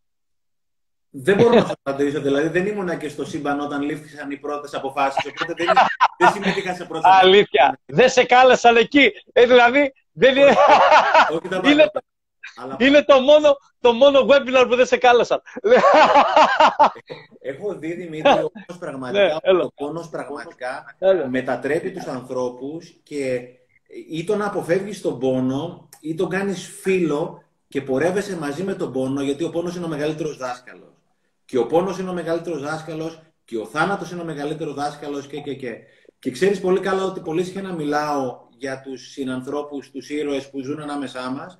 [1.13, 2.21] Δεν μπορώ να σα απαντήσω.
[2.21, 5.27] Δηλαδή, δεν ήμουνα και στο σύμπαν όταν λήφθησαν οι πρώτε αποφάσει.
[5.27, 5.67] Οπότε δεν,
[6.17, 7.19] δεν συμμετείχα σε πρώτα.
[7.21, 7.79] Αλήθεια.
[7.85, 9.11] Δεν σε κάλεσαν εκεί.
[9.33, 10.55] Ε, δηλαδή, δεν είναι.
[11.29, 11.91] Όχι, είναι,
[12.55, 12.75] αλλά...
[12.79, 15.41] είναι το, μόνο, το μόνο webinar που δεν σε κάλεσαν.
[17.39, 20.95] Έχω δει, Δημήτρη, όμως πραγματικά, ναι, ο πόνος πραγματικά
[21.29, 23.41] μετατρέπει τους ανθρώπους και
[24.09, 29.21] ή τον αποφεύγεις τον πόνο ή τον κάνεις φίλο και πορεύεσαι μαζί με τον πόνο,
[29.21, 30.93] γιατί ο πόνος είναι ο μεγαλύτερος δάσκαλος.
[31.45, 35.39] Και ο πόνος είναι ο μεγαλύτερος δάσκαλος και ο θάνατος είναι ο μεγαλύτερος δάσκαλος και
[35.39, 35.77] και και.
[36.19, 40.81] Και ξέρεις πολύ καλά ότι πολύ συχνά μιλάω για τους συνανθρώπους, τους ήρωες που ζουν
[40.81, 41.59] ανάμεσά μας.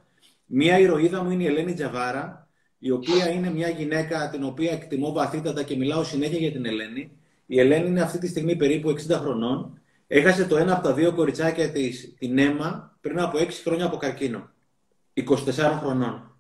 [0.53, 5.11] Μία ηρωίδα μου είναι η Ελένη Τζαβάρα, η οποία είναι μια γυναίκα την οποία εκτιμώ
[5.11, 7.11] βαθύτατα και μιλάω συνέχεια για την Ελένη.
[7.45, 9.81] Η Ελένη είναι αυτή τη στιγμή περίπου 60 χρονών.
[10.07, 13.97] Έχασε το ένα από τα δύο κοριτσάκια της, την αίμα, πριν από 6 χρόνια από
[13.97, 14.49] καρκίνο.
[15.13, 15.23] 24
[15.79, 16.35] χρονών.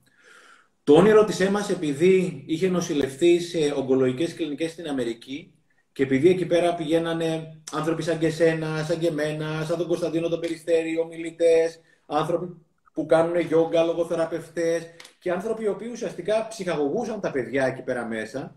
[0.83, 5.53] Το όνειρο της έμας επειδή είχε νοσηλευτεί σε ογκολογικές κλινικές στην Αμερική
[5.91, 10.27] Και επειδή εκεί πέρα πηγαίνανε άνθρωποι σαν και εσένα, σαν και εμένα, σαν τον Κωνσταντίνο
[10.27, 12.55] τον Περιστέρη, ομιλητές, άνθρωποι
[12.93, 18.55] που κάνουν γιόγκα, λογοθεραπευτέ και άνθρωποι οι οποίοι ουσιαστικά ψυχαγωγούσαν τα παιδιά εκεί πέρα μέσα,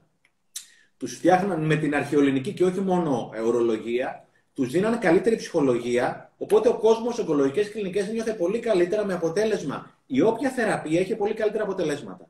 [0.97, 6.33] τους φτιάχναν με την αρχαιολινική και όχι μόνο ορολογία, τους δίνανε καλύτερη ψυχολογία.
[6.39, 9.91] Οπότε ο κόσμος, ογκολογικές κλινικές, νιώθε πολύ καλύτερα με αποτέλεσμα.
[10.07, 12.29] Η όποια θεραπεία έχει πολύ καλύτερα αποτελέσματα.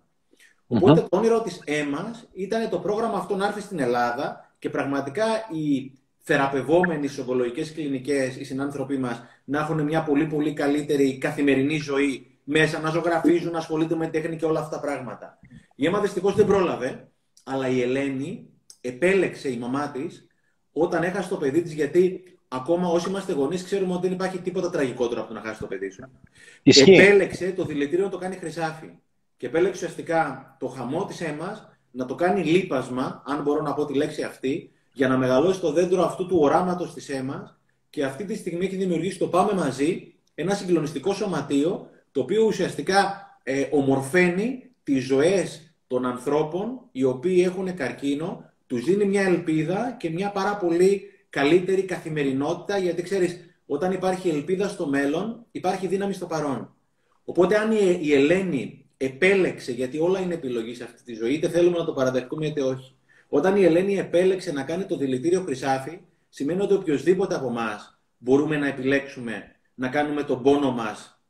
[0.66, 5.24] Οπότε το όνειρο της ΕΜΑ ήταν το πρόγραμμα αυτό να έρθει στην Ελλάδα και πραγματικά
[5.26, 5.92] οι
[6.26, 12.38] θεραπευόμενοι στι ογκολογικές κλινικές, οι συνάνθρωποι μας, να έχουν μια πολύ πολύ καλύτερη καθημερινή ζωή
[12.44, 15.38] μέσα, να ζωγραφίζουν, να ασχολούνται με τέχνη και όλα αυτά τα πράγματα.
[15.74, 17.08] Η αίμα δυστυχώς δεν πρόλαβε,
[17.44, 18.48] αλλά η Ελένη
[18.80, 20.26] επέλεξε η μαμά της
[20.72, 24.70] όταν έχασε το παιδί της, γιατί ακόμα όσοι είμαστε γονείς ξέρουμε ότι δεν υπάρχει τίποτα
[24.70, 26.04] τραγικότερο από το να χάσει το παιδί σου.
[26.62, 26.94] Ισχύει.
[26.94, 28.90] Επέλεξε το δηλητήριο να το κάνει χρυσάφι.
[29.36, 33.84] Και επέλεξε ουσιαστικά το χαμό της αίμα να το κάνει λίπασμα, αν μπορώ να πω
[33.84, 37.58] τη λέξη αυτή, για να μεγαλώσει το δέντρο αυτού του οράματος της αίμας.
[37.90, 43.26] Και αυτή τη στιγμή έχει δημιουργήσει το Πάμε Μαζί, ένα συγκλονιστικό σωματείο, το οποίο ουσιαστικά
[43.42, 50.10] ε, ομορφαίνει τις ζωές των ανθρώπων οι οποίοι έχουν καρκίνο, τους δίνει μια ελπίδα και
[50.10, 56.26] μια πάρα πολύ καλύτερη καθημερινότητα, γιατί ξέρεις, όταν υπάρχει ελπίδα στο μέλλον, υπάρχει δύναμη στο
[56.26, 56.74] παρόν.
[57.24, 61.78] Οπότε, αν η Ελένη επέλεξε, γιατί όλα είναι επιλογή σε αυτή τη ζωή, είτε θέλουμε
[61.78, 62.94] να το παραδεχτούμε είτε όχι.
[63.28, 68.56] Όταν η Ελένη επέλεξε να κάνει το δηλητήριο χρυσάφι, σημαίνει ότι οποιοδήποτε από εμάς μπορούμε
[68.56, 71.20] να επιλέξουμε να κάνουμε τον πόνο μας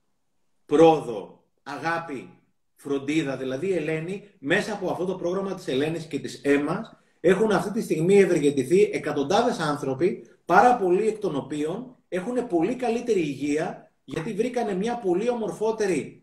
[0.66, 2.38] πρόοδο, αγάπη,
[2.74, 3.36] φροντίδα.
[3.36, 7.70] Δηλαδή η Ελένη, μέσα από αυτό το πρόγραμμα της Ελένης και της ΕΜΑ, έχουν αυτή
[7.70, 14.32] τη στιγμή ευεργετηθεί εκατοντάδες άνθρωποι, πάρα πολλοί εκ των οποίων έχουν πολύ καλύτερη υγεία, γιατί
[14.32, 16.20] βρήκανε μια πολύ ομορφότερη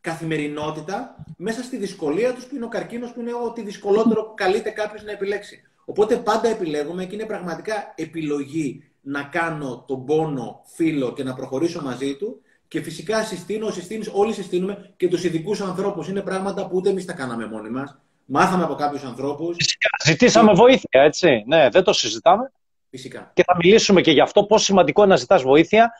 [0.00, 5.02] καθημερινότητα μέσα στη δυσκολία τους που είναι ο καρκίνος που είναι ό,τι δυσκολότερο καλείται κάποιος
[5.02, 5.62] να επιλέξει.
[5.84, 11.82] Οπότε πάντα επιλέγουμε και είναι πραγματικά επιλογή να κάνω τον πόνο φίλο και να προχωρήσω
[11.82, 16.08] μαζί του και φυσικά συστήνω, συστήνω, όλοι συστήνουμε και τους ειδικούς ανθρώπους.
[16.08, 17.98] Είναι πράγματα που ούτε εμείς τα κάναμε μόνοι μας.
[18.24, 19.56] Μάθαμε από κάποιους ανθρώπους.
[19.56, 19.88] Φυσικά.
[20.04, 21.44] Ζητήσαμε βοήθεια, έτσι.
[21.46, 22.52] Ναι, δεν το συζητάμε.
[22.90, 23.30] Φυσικά.
[23.34, 25.92] Και θα μιλήσουμε και γι' αυτό πόσο σημαντικό είναι να ζητάς βοήθεια.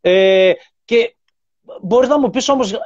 [0.00, 0.52] Ε,
[0.84, 1.14] και
[1.82, 2.78] μπορείς να μου πεις όμως, ε,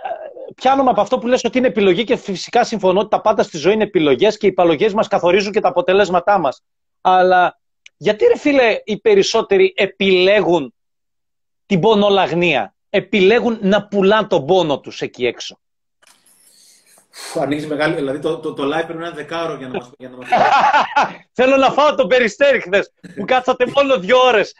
[0.54, 3.58] πιάνομαι από αυτό που λες ότι είναι επιλογή και φυσικά συμφωνώ ότι τα πάντα στη
[3.58, 6.62] ζωή είναι επιλογές και οι επιλογέ μας καθορίζουν και τα αποτελέσματά μας.
[7.00, 7.58] Αλλά
[7.96, 10.74] γιατί ρε φίλε οι περισσότεροι επιλέγουν
[11.66, 15.58] την πονολαγνία επιλέγουν να πουλάνε τον πόνο τους εκεί έξω;
[17.40, 17.94] Ανοίγεις μεγάλη.
[17.94, 20.28] Δηλαδή το, το, το live πρέπει να είναι δεκάωρο για να μα για να μας...
[21.38, 24.54] Θέλω να φάω το περιστέρι χθες που κάτσατε μόνο δύο ώρες.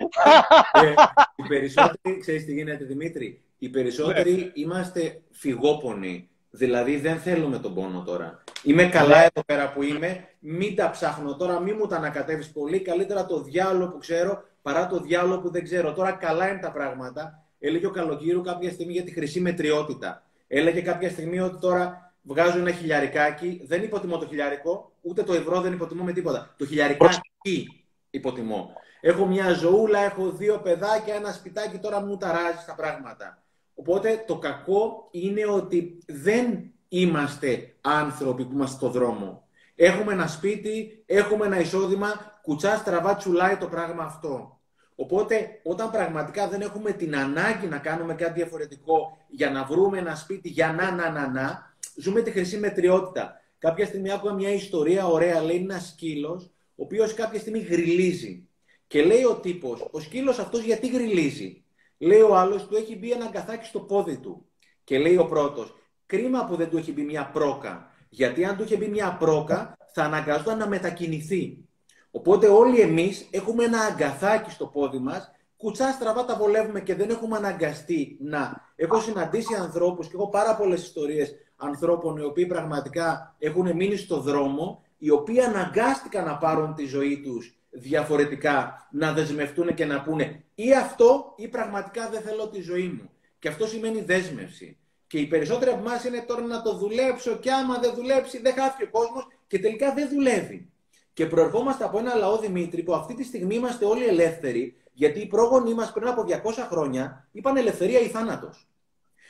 [0.72, 0.94] ε,
[1.36, 4.50] οι περισσότεροι, ξέρεις τι γίνεται, Δημήτρη; Οι περισσότεροι ναι.
[4.54, 6.28] είμαστε φυγόπονοι.
[6.50, 8.42] Δηλαδή δεν θέλουμε τον πόνο τώρα.
[8.62, 9.22] Είμαι καλά ναι.
[9.22, 10.28] εδώ πέρα που είμαι.
[10.38, 12.80] Μην τα ψάχνω τώρα, μην μου τα ανακατεύεις πολύ.
[12.80, 15.92] Καλύτερα το διάλογο που ξέρω παρά το διάλογο που δεν ξέρω.
[15.92, 17.44] Τώρα καλά είναι τα πράγματα.
[17.58, 20.22] Έλεγε ο Καλογύρου κάποια στιγμή για τη χρυσή μετριότητα.
[20.46, 23.60] Έλεγε κάποια στιγμή ότι τώρα βγάζω ένα χιλιαρικάκι.
[23.64, 26.54] Δεν υποτιμώ το χιλιαρικό, ούτε το ευρώ δεν υποτιμώ με τίποτα.
[26.58, 28.72] Το χιλιαρικάκι υποτιμώ.
[29.00, 33.42] Έχω μια ζωούλα, έχω δύο παιδάκια, ένα σπιτάκι, τώρα μου ταράζει τα πράγματα.
[33.80, 39.48] Οπότε το κακό είναι ότι δεν είμαστε άνθρωποι που είμαστε στο δρόμο.
[39.74, 44.60] Έχουμε ένα σπίτι, έχουμε ένα εισόδημα, κουτσά στραβά τσουλάει το πράγμα αυτό.
[44.94, 50.14] Οπότε, όταν πραγματικά δεν έχουμε την ανάγκη να κάνουμε κάτι διαφορετικό για να βρούμε ένα
[50.14, 53.40] σπίτι για να, να, να, να, ζούμε τη χρυσή μετριότητα.
[53.58, 58.48] Κάποια στιγμή άκουγα μια ιστορία ωραία, λέει ένας σκύλος, ο οποίος κάποια στιγμή γριλίζει.
[58.86, 61.64] Και λέει ο τύπος, ο σκύλος αυτός γιατί γριλίζει.
[62.02, 64.46] Λέει ο άλλος, του έχει μπει ένα αγκαθάκι στο πόδι του.
[64.84, 65.74] Και λέει ο πρώτος,
[66.06, 67.90] κρίμα που δεν του έχει μπει μια πρόκα.
[68.08, 71.64] Γιατί αν του είχε μπει μια πρόκα, θα αναγκαζόταν να μετακινηθεί.
[72.10, 77.10] Οπότε όλοι εμείς έχουμε ένα αγκαθάκι στο πόδι μας, κουτσά στραβά τα βολεύουμε και δεν
[77.10, 78.72] έχουμε αναγκαστεί να.
[78.76, 84.20] Έχω συναντήσει ανθρώπους και έχω πάρα πολλές ιστορίες ανθρώπων οι οποίοι πραγματικά έχουν μείνει στο
[84.20, 90.44] δρόμο, οι οποίοι αναγκάστηκαν να πάρουν τη ζωή τους διαφορετικά, να δεσμευτούν και να πούνε
[90.54, 93.10] ή αυτό ή πραγματικά δεν θέλω τη ζωή μου.
[93.38, 94.78] Και αυτό σημαίνει δέσμευση.
[95.06, 98.54] Και οι περισσότεροι από εμάς είναι τώρα να το δουλέψω και άμα δεν δουλέψει δεν
[98.54, 100.70] χάθηκε ο κόσμος και τελικά δεν δουλεύει.
[101.12, 105.26] Και προερχόμαστε από ένα λαό Δημήτρη που αυτή τη στιγμή είμαστε όλοι ελεύθεροι, γιατί οι
[105.26, 106.32] πρόγονοί μας πριν από 200
[106.70, 108.68] χρόνια είπαν ελευθερία ή θάνατος.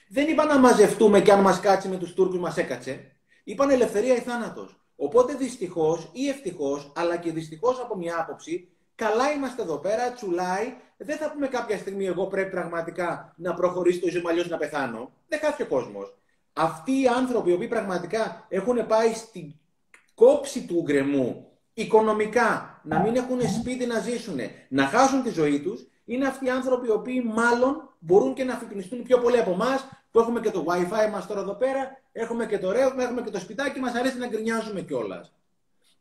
[0.09, 3.13] Δεν είπαν να μαζευτούμε και αν μας κάτσει με τους Τούρκους μας έκατσε.
[3.45, 4.80] Είπαν ελευθερία ή θάνατος.
[5.03, 10.75] Οπότε δυστυχώς ή ευτυχώς, αλλά και δυστυχώς από μια άποψη, καλά είμαστε εδώ πέρα, τσουλάει.
[10.97, 15.13] Δεν θα πούμε κάποια στιγμή, εγώ πρέπει πραγματικά να προχωρήσω το ζωή μου, να πεθάνω.
[15.29, 16.17] Δεν χάθηκε ο κόσμος.
[16.53, 19.55] Αυτοί οι άνθρωποι, οι οποίοι πραγματικά έχουν πάει στην
[20.15, 25.87] κόψη του γκρεμού οικονομικά, να μην έχουν σπίτι να ζήσουν, να χάσουν τη ζωή τους,
[26.05, 29.89] είναι αυτοί οι άνθρωποι οι οποίοι μάλλον μπορούν και να αφυπνιστούν πιο πολύ από εμάς,
[30.11, 33.31] που έχουμε και το WiFi μας τώρα εδώ πέρα, έχουμε και το ρεύμα, έχουμε και
[33.31, 35.33] το σπιτάκι, μας αρέσει να γκρινιάζουμε κιόλας.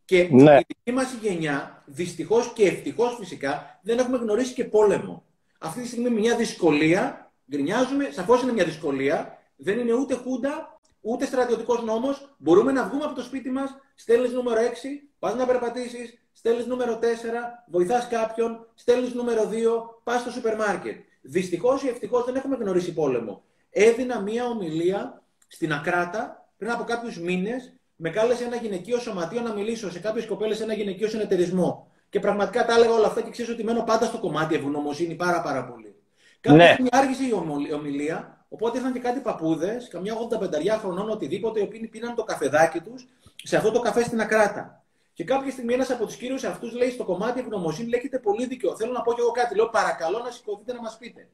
[0.05, 0.55] Και ναι.
[0.55, 5.23] η δική μας γενιά, δυστυχώς και ευτυχώς φυσικά, δεν έχουμε γνωρίσει και πόλεμο.
[5.59, 11.25] Αυτή τη στιγμή μια δυσκολία, γκρινιάζουμε, σαφώς είναι μια δυσκολία, δεν είναι ούτε χούντα, ούτε
[11.25, 12.35] στρατιωτικός νόμος.
[12.37, 16.99] Μπορούμε να βγούμε από το σπίτι μας, στέλνεις νούμερο 6, πας να περπατήσεις, στέλνεις νούμερο
[16.99, 20.97] 4, βοηθάς κάποιον, στέλνεις νούμερο 2, πας στο σούπερ μάρκετ.
[21.21, 23.43] Δυστυχώς ή ευτυχώς δεν έχουμε γνωρίσει πόλεμο.
[23.69, 27.73] Έδινα μία ομιλία στην Ακράτα πριν από κάποιους μήνες.
[27.95, 31.91] Με κάλεσε ένα γυναικείο σωματείο να μιλήσω σε κάποιες κοπέλες σε ένα γυναικείο συνεταιρισμό.
[32.09, 35.41] Και πραγματικά τα έλεγα όλα αυτά και ξέρω ότι μένω πάντα στο κομμάτι ευγνωμοσύνη πάρα,
[35.41, 35.95] πάρα πολύ.
[36.41, 36.71] Κάποια ναι.
[36.71, 37.33] στιγμή άργησε η
[37.73, 42.79] ομιλία, οπότε ήρθαν και κάτι παππούδες, καμιά 85 χρονών, οτιδήποτε, οι οποίοι πήραν το καφεδάκι
[42.79, 43.07] τους
[43.43, 44.83] σε αυτό το καφέ στην Ακράτα.
[45.13, 48.75] Και κάποια στιγμή ένας από τους κύριους αυτού λέει στο κομμάτι ευγνωμοσύνη, λέγεται πολύ δίκαιο.
[48.75, 49.55] Θέλω να πω κι εγώ κάτι.
[49.55, 51.27] Λέω παρακαλώ να σηκωθείτε να μας πείτε.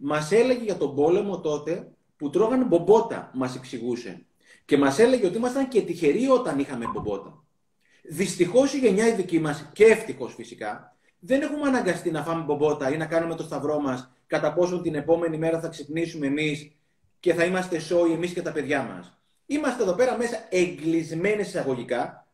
[0.00, 4.26] Μας έλεγε για τον πόλεμο τότε που τρώγανε μπομπότα, μας εξηγούσε.
[4.64, 7.44] Και μας έλεγε ότι ήμασταν και τυχεροί όταν είχαμε μπομπότα.
[8.02, 12.92] Δυστυχώς η γενιά η δική μας, και ευτυχώς φυσικά, δεν έχουμε αναγκαστεί να φάμε μπομπότα
[12.92, 16.70] ή να κάνουμε το σταυρό μας κατά πόσο την επόμενη μέρα θα ξυπνήσουμε εμείς
[17.20, 19.18] και θα είμαστε σώοι εμείς και τα παιδιά μας.
[19.46, 22.27] Είμαστε εδώ πέρα μέσα εγκλεισμένοι εισαγωγικά.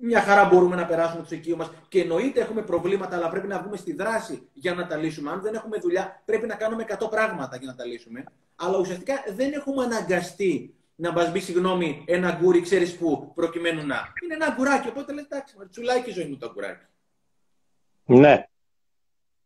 [0.00, 3.58] Μια χαρά μπορούμε να περάσουμε το οικείο μας και εννοείται έχουμε προβλήματα, αλλά πρέπει να
[3.58, 5.30] βγούμε στη δράση για να τα λύσουμε.
[5.30, 8.24] Αν δεν έχουμε δουλειά, πρέπει να κάνουμε 100 πράγματα για να τα λύσουμε.
[8.56, 14.12] Αλλά ουσιαστικά δεν έχουμε αναγκαστεί να μας μπει, συγγνώμη, ένα αγγούρι, ξέρεις πού, προκειμένου να.
[14.22, 14.88] Είναι ένα αγγουράκι.
[14.88, 16.84] Οπότε λέει, εντάξει, τσουλάει και η ζωή μου το αγγουράκι.
[18.04, 18.44] Ναι.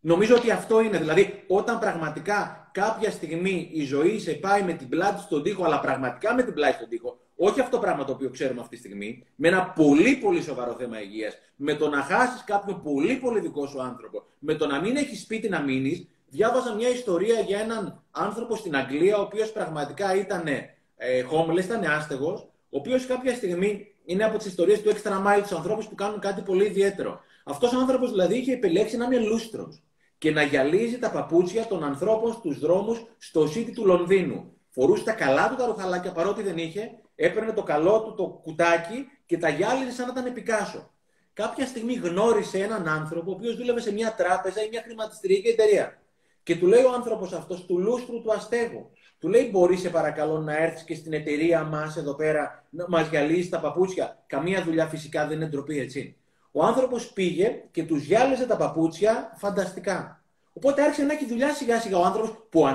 [0.00, 0.98] Νομίζω ότι αυτό είναι.
[0.98, 5.80] Δηλαδή, όταν πραγματικά κάποια στιγμή η ζωή σε πάει με την πλάτη στον τοίχο, αλλά
[5.80, 8.82] πραγματικά με την πλάτη στον τοίχο, όχι αυτό το πράγμα το οποίο ξέρουμε αυτή τη
[8.82, 13.40] στιγμή, με ένα πολύ πολύ σοβαρό θέμα υγείας, με το να χάσεις κάποιον πολύ πολύ
[13.40, 16.08] δικό σου άνθρωπο, με το να μην έχεις σπίτι να μείνεις.
[16.28, 21.84] Διάβαζα μια ιστορία για έναν άνθρωπο στην Αγγλία, ο οποίος πραγματικά ήταν ε, homeless, ήταν
[21.84, 25.94] άστεγος, ο οποίος κάποια στιγμή είναι από τις ιστορίες του extra mile τους ανθρώπους που
[25.94, 27.20] κάνουν κάτι πολύ ιδιαίτερο.
[27.44, 29.82] Αυτός ο άνθρωπος δηλαδή είχε επιλέξει να είναι λούστρος
[30.18, 34.52] και να γυαλίζει τα παπούτσια των ανθρώπων στους δρόμους στο city του Λονδίνου.
[34.70, 39.06] Φορούσε τα καλά του τα ρουχαλάκια παρότι δεν είχε, έπαιρνε το καλό του το κουτάκι
[39.26, 40.90] και τα γυάλιζε σαν να ήταν επικάσο.
[41.32, 45.98] Κάποια στιγμή γνώρισε έναν άνθρωπο ο οποίος δούλευε σε μια τράπεζα ή μια χρηματιστηριακή εταιρεία.
[46.42, 50.38] Και του λέει ο άνθρωπος αυτός, του λούστρου του αστέγου, του λέει: Μπορείς, σε παρακαλώ,
[50.38, 54.22] να έρθεις και στην εταιρεία μας εδώ πέρα να μας γυαλίσεις τα παπούτσια.
[54.26, 56.16] Καμία δουλειά φυσικά δεν είναι ντροπή, έτσι.
[56.52, 60.22] Ο άνθρωπος πήγε και τους γυάλιζε τα παπούτσια φανταστικά.
[60.52, 62.66] Οπότε άρχισε να έχει δουλειά σιγά σιγά ο άνθρωπος που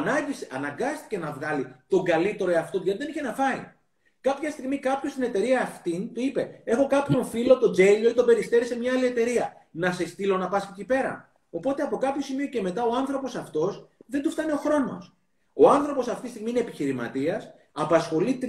[0.49, 3.73] αναγκάστηκε να βγάλει τον καλύτερο εαυτό του γιατί δεν είχε να φάει.
[4.21, 8.25] Κάποια στιγμή κάποιος στην εταιρεία αυτή του είπε: Έχω κάποιον φίλο, τον Τζέλιο ή τον
[8.25, 9.67] Περιστέρη σε μια άλλη εταιρεία.
[9.71, 11.31] Να σε στείλω να πας εκεί πέρα.
[11.49, 15.13] Οπότε από κάποιο σημείο και μετά ο άνθρωπος αυτός δεν του φτάνει ο χρόνος.
[15.53, 18.47] Ο άνθρωπος αυτή τη στιγμή είναι επιχειρηματίας, απασχολεί 30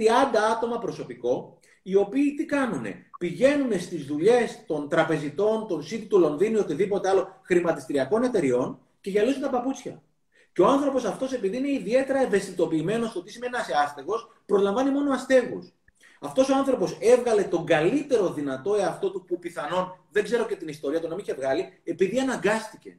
[0.55, 2.85] άτομα προσωπικό, οι οποίοι τι κάνουν,
[3.19, 9.09] πηγαίνουν στις δουλειές των τραπεζιτών, των City του Λονδίνου ή οτιδήποτε άλλο χρηματιστηριακών εταιριών και
[9.09, 10.01] γυαλίζουν τα παπούτσια.
[10.53, 14.89] Και ο άνθρωπος αυτός, επειδή είναι ιδιαίτερα ευαισθητοποιημένος στο τι σημαίνει να είσαι άστεγος, προλαμβάνει
[14.89, 15.73] μόνο αστέγους.
[16.23, 20.67] Αυτός ο άνθρωπος έβγαλε τον καλύτερο δυνατό εαυτό του που πιθανόν, δεν ξέρω και την
[20.67, 22.97] ιστορία του να μην είχε βγάλει, επειδή αναγκάστηκε.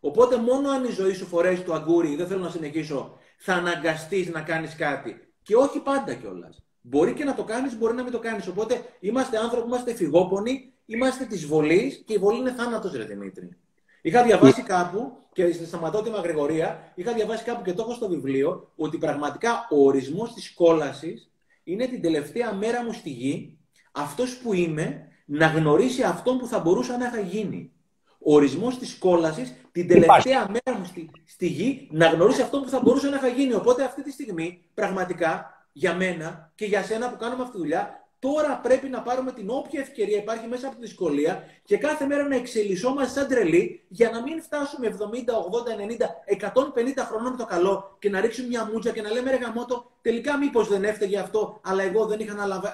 [0.00, 4.28] Οπότε μόνο αν η ζωή σου φορέσει το αγκούρι, δεν θέλω να συνεχίσω, θα αναγκαστείς
[4.28, 5.32] να κάνεις κάτι.
[5.42, 6.62] Και όχι πάντα κιόλας.
[6.80, 8.46] Μπορεί και να το κάνεις, μπορεί να μην το κάνεις.
[8.46, 13.56] Οπότε είμαστε άνθρωποι, είμαστε φυγόπονοι, είμαστε της βολής και η βολή είναι θάνατος, Ρε Δημήτρη.
[14.02, 18.72] Είχα διαβάσει κάπου, και σταματώ τη μαγρηγορία, είχα διαβάσει κάπου και το έχω στο βιβλίο,
[18.76, 21.30] ότι πραγματικά ο ορισμός της κόλασης
[21.64, 23.58] είναι την τελευταία μέρα μου στη γη,
[23.92, 27.72] αυτός που είμαι, να γνωρίσει αυτόν που θα μπορούσα να είχα γίνει.
[28.18, 32.68] Ο ορισμός της κόλασης την τελευταία μέρα μου στη, στη γη να γνωρίσει αυτόν που
[32.68, 33.54] θα μπορούσα να είχα γίνει.
[33.54, 37.99] Οπότε αυτή τη στιγμή, πραγματικά, για μένα και για σένα που κάνουμε αυτή τη δουλειά,
[38.20, 42.28] τώρα πρέπει να πάρουμε την όποια ευκαιρία υπάρχει μέσα από τη δυσκολία και κάθε μέρα
[42.28, 47.96] να εξελισσόμαστε σαν τρελή για να μην φτάσουμε 70, 80, 90, 150 χρονών το καλό
[47.98, 51.60] και να ρίξουμε μια μούτζα και να λέμε ρε γαμότο, τελικά μήπως δεν έφταιγε αυτό,
[51.62, 52.66] αλλά εγώ δεν είχα αναλάβει,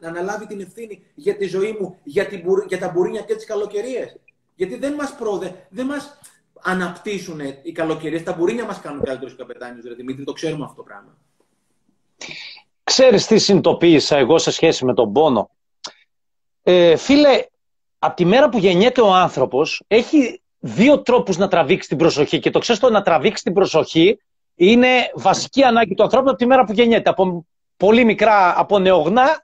[0.00, 4.16] αναλάβει την ευθύνη για τη ζωή μου, για, την, για τα μπουρίνια και τις καλοκαιρίες.
[4.54, 6.18] Γιατί δεν μας πρόδε, δεν μας
[6.62, 10.82] αναπτύσσουν οι καλοκαιρίες, τα μπουρίνια μας κάνουν καλύτερους καπετάνιους, ρε Δημήτρη, το ξέρουμε αυτό το
[10.82, 11.16] πράγμα.
[12.84, 15.50] Ξέρεις τι συνειδητοποίησα εγώ σε σχέση με τον πόνο;
[16.62, 17.44] Ε, φίλε,
[17.98, 22.38] από τη μέρα που γεννιέται ο άνθρωπος, έχει δύο τρόπους να τραβήξει την προσοχή.
[22.38, 24.18] Και το ξέρεις το να τραβήξει την προσοχή
[24.54, 27.10] είναι βασική ανάγκη του ανθρώπου από τη μέρα που γεννιέται.
[27.10, 29.42] Από πολύ μικρά, από νεογνά,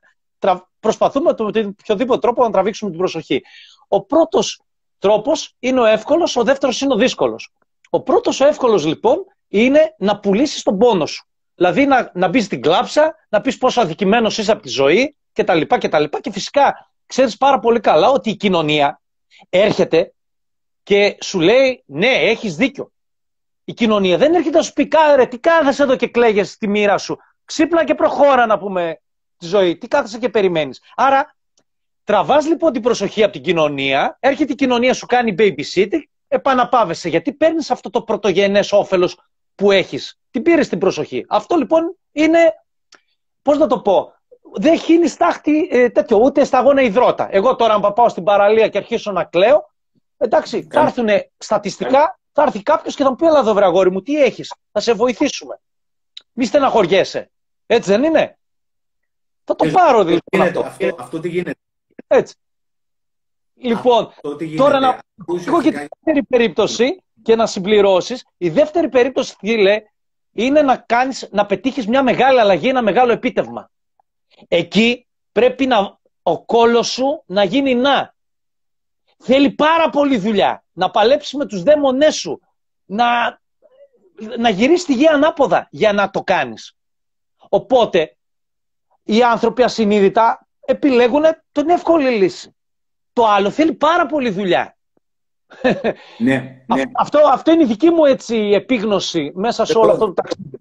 [0.81, 1.49] προσπαθούμε με
[1.81, 3.43] οποιοδήποτε τρόπο να τραβήξουμε την προσοχή.
[3.89, 4.61] Ο πρώτος
[4.99, 7.53] τρόπος είναι ο εύκολος, ο δεύτερος είναι ο δύσκολος.
[7.91, 11.30] Ο πρώτος ο εύκολος λοιπόν είναι να πουλήσεις τον πόνο σου.
[11.61, 15.61] Δηλαδή να, να μπεις στην κλάψα, να πεις πόσο αδικημένος είσαι από τη ζωή κτλ.
[15.61, 15.89] Και,
[16.21, 19.01] και φυσικά ξέρεις πάρα πολύ καλά ότι η κοινωνία
[19.49, 20.15] έρχεται
[20.83, 22.93] και σου λέει ναι έχεις δίκιο.
[23.65, 26.99] Η κοινωνία δεν έρχεται να σου πει κάρε τι κάθεσαι εδώ και κλαίγεσαι στη μοίρα
[26.99, 27.19] σου.
[27.45, 29.01] Ξύπνα και προχώρα να πούμε
[29.37, 29.77] τη ζωή.
[29.77, 30.83] Τι κάθεσαι και περιμένεις.
[30.97, 31.37] Άρα
[32.05, 37.33] τραβάς λοιπόν την προσοχή από την κοινωνία, έρχεται η κοινωνία σου κάνει babysitting, επαναπάβεσαι γιατί
[37.33, 39.19] παίρνεις αυτό το πρωτογενές όφελος
[39.61, 40.19] που έχεις.
[40.31, 41.25] Την πήρες την προσοχή.
[41.29, 42.39] Αυτό λοιπόν είναι,
[43.43, 44.13] πώς να το πω,
[44.55, 47.29] δεν χύνει στάχτη ε, τέτοιο, ούτε σταγόνα υδρότα.
[47.31, 49.71] Εγώ τώρα, αν πάω στην παραλία και αρχίσω να κλαίω,
[50.17, 54.03] εντάξει, θα έρθουν στατιστικά, θα έρθει κάποιος και θα μου πει: Ελά, βρε αγόρι μου,
[54.03, 55.61] τι έχεις, θα σε βοηθήσουμε.
[56.33, 57.31] Μη στεναχωριέσαι.
[57.67, 58.39] Έτσι δεν είναι;
[59.45, 60.21] Θα το πάρω δηλαδή.
[60.41, 61.59] Αυτό, αυτό, αυτό τι γίνεται.
[62.07, 62.35] Έτσι.
[63.55, 64.13] Λοιπόν,
[64.57, 68.25] τώρα να πω και τη δεύτερη περίπτωση και να συμπληρώσεις.
[68.37, 69.83] Η δεύτερη περίπτωση, φίλε,
[70.33, 73.71] είναι να, κάνεις, να πετύχεις μια μεγάλη αλλαγή, ένα μεγάλο επίτευγμα.
[74.49, 78.15] Εκεί πρέπει να, ο κόλος σου να γίνει να.
[79.19, 80.65] Θέλει πάρα πολύ δουλειά.
[80.73, 82.41] Να παλέψεις με τους δαίμονές σου.
[82.85, 83.41] Να,
[84.39, 86.77] να γυρίσεις τη γη ανάποδα για να το κάνεις.
[87.49, 88.17] Οπότε,
[89.03, 92.57] οι άνθρωποι ασυνείδητα επιλέγουν την εύκολη λύση.
[93.13, 94.77] Το άλλο θέλει πάρα πολύ δουλειά.
[96.19, 96.83] Ναι, ναι.
[96.97, 100.59] Αυτό, αυτό είναι η δική μου έτσι επίγνωση μέσα σε όλο αυτό το ταξίδι.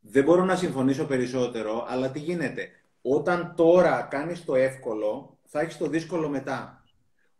[0.00, 2.68] Δεν μπορώ να συμφωνήσω περισσότερο, αλλά τι γίνεται.
[3.02, 6.82] Όταν τώρα κάνεις το εύκολο, θα έχεις το δύσκολο μετά.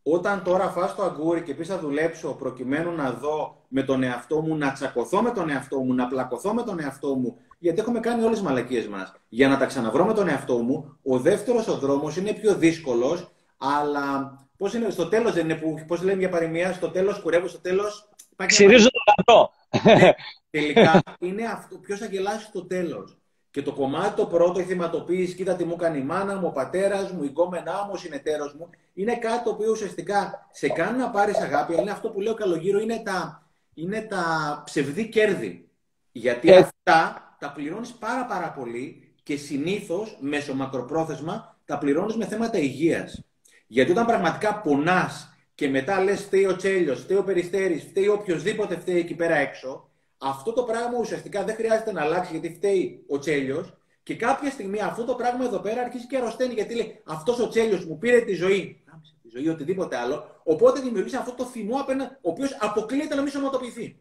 [0.03, 4.41] Όταν τώρα φας το αγκούρι και πεις θα δουλέψω προκειμένου να δω με τον εαυτό
[4.41, 8.01] μου, να τσακωθώ με τον εαυτό μου, να πλακωθώ με τον εαυτό μου, γιατί έχουμε
[8.01, 9.13] κάνει όλες τις μαλακίες μας.
[9.29, 13.31] Για να τα ξαναβρω με τον εαυτό μου, ο δεύτερος ο δρόμος είναι πιο δύσκολος,
[13.59, 17.47] αλλά πώς είναι, στο τέλος δεν είναι που, πώς λέμε για παροιμία, στο τέλος κουρεύω,
[17.47, 18.09] στο τέλος...
[18.47, 19.53] Ξυρίζω το λαμπρό.
[19.85, 20.13] Ναι,
[20.51, 23.19] τελικά είναι αυτό, ποιος θα γελάσει στο τέλος.
[23.51, 26.51] Και το κομμάτι το πρώτο, η θυματοποίηση, κοίτα τι μου κάνει η μάνα μου, ο
[26.51, 30.99] πατέρας μου, η γκόμενά μου, ο συνεταίρος μου, είναι κάτι το οποίο ουσιαστικά σε κάνει
[30.99, 34.23] να πάρεις αγάπη, αλλά είναι αυτό που λέω καλογύρω, είναι τα, είναι τα
[34.65, 35.69] ψευδή κέρδη.
[36.13, 36.57] Γιατί ε.
[36.57, 43.23] αυτά τα πληρώνεις πάρα πάρα πολύ και συνήθως μέσω μακροπρόθεσμα τα πληρώνεις με θέματα υγείας.
[43.71, 48.77] Γιατί όταν πραγματικά πονάς και μετά λες φταίει ο Τσέλιος, φταίει ο Περιστέρης, φταίει οποιοδήποτε
[48.79, 53.19] φταίει εκεί πέρα έξω, αυτό το πράγμα ουσιαστικά δεν χρειάζεται να αλλάξει γιατί φταίει ο
[53.19, 53.73] Τσέλιος.
[54.03, 57.49] Και κάποια στιγμή αυτό το πράγμα εδώ πέρα αρχίζει και αρρωσταίνει γιατί λέει Αυτός ο
[57.49, 58.83] Τσέλιος μου πήρε τη ζωή.
[59.23, 60.41] Τη ζωή, οτιδήποτε άλλο.
[60.43, 63.99] Οπότε δημιουργείς αυτό το θυμό απέναντι, ο οποίος αποκλείεται να μην σωματοποιηθεί.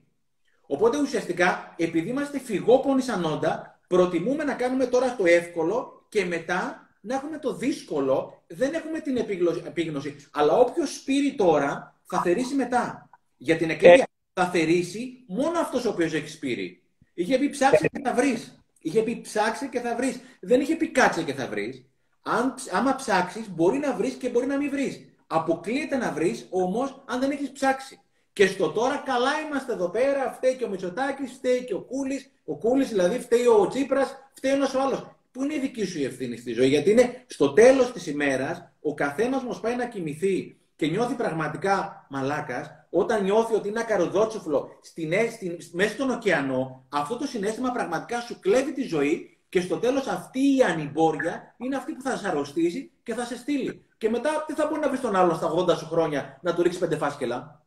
[0.67, 6.87] Οπότε ουσιαστικά, επειδή είμαστε φυγόπονοι σαν όντα, προτιμούμε να κάνουμε τώρα το εύκολο και μετά
[7.01, 8.43] να έχουμε το δύσκολο.
[8.47, 9.17] Δεν έχουμε την
[9.65, 10.15] επίγνωση.
[10.31, 13.10] Αλλά όποιος σπείρει τώρα θα θερήσει μετά.
[13.38, 16.83] Για την εκλογία θα θερήσει μόνο αυτός ο οποίος έχεις σπείρει.
[17.13, 18.62] Είχε πει ψάξε και θα βρεις.
[18.81, 20.19] Είχε πει ψάξε και θα βρεις.
[20.39, 21.86] Δεν είχε πει κάτσε και θα βρεις.
[22.21, 25.05] Αν, άμα ψάξεις, μπορεί να βρεις και μπορεί να μην βρεις.
[25.27, 28.01] Αποκλείεται να βρεις όμως αν δεν έχεις ψάξει.
[28.33, 32.31] Και στο τώρα καλά είμαστε εδώ πέρα, φταίει και ο Μητσοτάκης, φταίει και ο Κούλης.
[32.45, 35.05] Ο Κούλης δηλαδή φταίει ο Τσίπρας, φταίει ένας ο άλλος.
[35.38, 38.71] Πού είναι η δική σου η ευθύνη στη ζωή, Γιατί είναι στο τέλος της ημέρας
[38.82, 44.69] ο καθένας μας πάει να κοιμηθεί και νιώθει πραγματικά μαλάκας, όταν νιώθει ότι είναι ακαροδότσουφλο
[44.82, 49.78] στην, στην, μέσα στον ωκεανό, αυτό το συνέστημα πραγματικά σου κλέβει τη ζωή και στο
[49.78, 53.86] τέλος αυτή η ανυμπόρια είναι αυτή που θα σε αρρωστήσει και θα σε στείλει.
[53.97, 56.62] Και μετά τι θα μπορεί να βρεις τον άλλον στα 80 σου χρόνια να του
[56.62, 57.65] ρίξεις πέντε φάσκελα;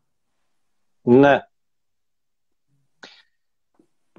[1.03, 1.49] Ναι.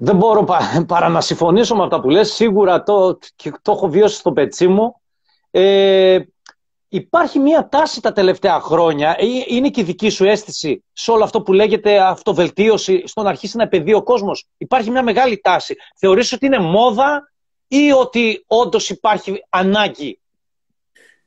[0.04, 0.44] Δεν μπορώ
[0.86, 2.32] παρά να συμφωνήσω με αυτά που λες.
[2.32, 3.18] Σίγουρα το,
[3.62, 5.00] το έχω βιώσει στο πετσί μου.
[5.50, 6.18] Ε,
[6.88, 11.24] Υπάρχει μια τάση τα τελευταία χρόνια, ε, είναι και η δική σου αίσθηση σε όλο
[11.24, 14.46] αυτό που λέγεται αυτοβελτίωση, στο να αρχίσει να επενδύει ο κόσμος.
[14.56, 15.76] Υπάρχει μια μεγάλη τάση.
[15.96, 17.32] Θεωρείς ότι είναι μόδα
[17.68, 20.20] ή ότι όντως υπάρχει ανάγκη;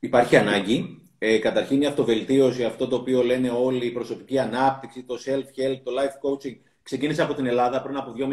[0.00, 1.00] Υπάρχει ανάγκη.
[1.18, 5.92] Ε, καταρχήν η αυτοβελτίωση, αυτό το οποίο λένε όλοι, η προσωπική ανάπτυξη, το self-help, το
[5.98, 8.24] life coaching, ξεκίνησε από την Ελλάδα πριν από 2.500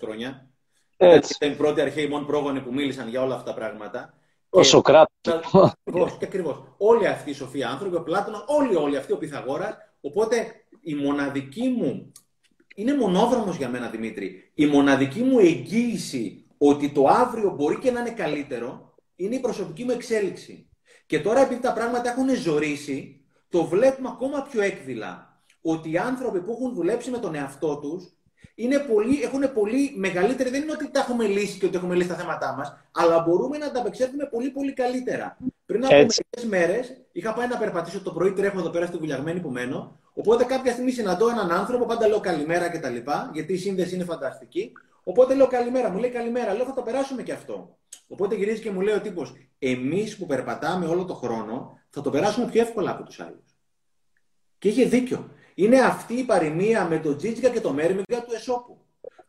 [0.00, 0.48] χρόνια.
[0.96, 1.34] Έτσι.
[1.36, 4.14] Ήταν οι πρώτοι αρχαίοι μόνο πρόγονοι που μίλησαν για όλα αυτά τα πράγματα.
[4.50, 5.32] Ο Σοκράτης.
[5.52, 6.62] Ακριβώς και ακριβώς.
[6.76, 9.76] Όλοι αυτοί οι σοφοί άνθρωποι, ο Πλάτωνας, όλοι, όλοι αυτοί ο Πυθαγόρας.
[10.00, 12.12] Οπότε η μοναδική μου.
[12.74, 14.50] Είναι μονόδρομος για μένα, Δημήτρη.
[14.54, 19.84] Η μοναδική μου εγγύηση ότι το αύριο μπορεί και να είναι καλύτερο είναι η προσωπική
[19.84, 20.68] μου εξέλιξη.
[21.06, 25.31] Και τώρα επειδή τα πράγματα έχουν ζωρίσει, το βλέπουμε ακόμα πιο έκδηλα.
[25.62, 28.12] Ότι οι άνθρωποι που έχουν δουλέψει με τον εαυτό τους
[28.54, 30.50] είναι πολύ, έχουν πολύ μεγαλύτερη.
[30.50, 33.58] Δεν είναι ότι τα έχουμε λύσει και ότι έχουμε λύσει τα θέματά μας, αλλά μπορούμε
[33.58, 35.36] να τα απεξέλθουμε πολύ πολύ καλύτερα.
[35.66, 39.40] Πριν από μερικές μέρες είχα πάει να περπατήσω το πρωί, τρέχω εδώ πέρα στη βουλιαγμένη
[39.40, 40.00] που μένω.
[40.14, 42.96] Οπότε κάποια στιγμή συναντώ έναν άνθρωπο, πάντα λέω καλημέρα κτλ.
[43.32, 44.72] Γιατί η σύνδεση είναι φανταστική.
[45.04, 47.78] Οπότε λέω καλημέρα, μου λέει καλημέρα, λέω θα το περάσουμε και αυτό.
[48.08, 52.10] Οπότε γυρίζει και μου λέει ο τύπος, εμείς που περπατάμε όλο το χρόνο θα το
[52.10, 53.56] περάσουμε πιο εύκολα από τους άλλους.
[54.58, 55.30] Και είχε δίκιο.
[55.54, 58.80] Είναι αυτή η παροιμία με το Τζίτζικα και το Μέρμιγκα του Εσώπου.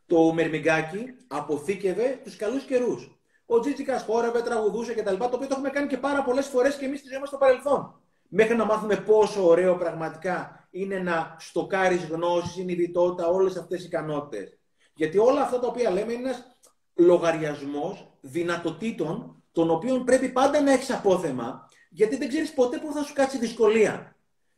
[0.06, 3.18] Το Μερμιγκάκι αποθήκευε τους καλούς καιρούς.
[3.46, 5.16] Ο Τζίτζικας χόρευε, τραγουδούσε κτλ.
[5.16, 7.36] Το οποίο το έχουμε κάνει και πάρα πολλές φορές και εμείς στη ζωή μας στο
[7.36, 8.00] παρελθόν.
[8.28, 14.58] Μέχρι να μάθουμε πόσο ωραίο πραγματικά είναι να στοκάρεις γνώση, συνειδητότητα, όλες αυτές οι ικανότητες.
[14.94, 16.56] Γιατί όλα αυτά τα οποία λέμε είναι ένας
[16.94, 23.02] λογαριασμός δυνατοτήτων, των οποίων πρέπει πάντα να έχεις απόθεμα, γιατί δεν ξέρεις ποτέ πού θα
[23.02, 24.13] σου κάτσει δυσκολία.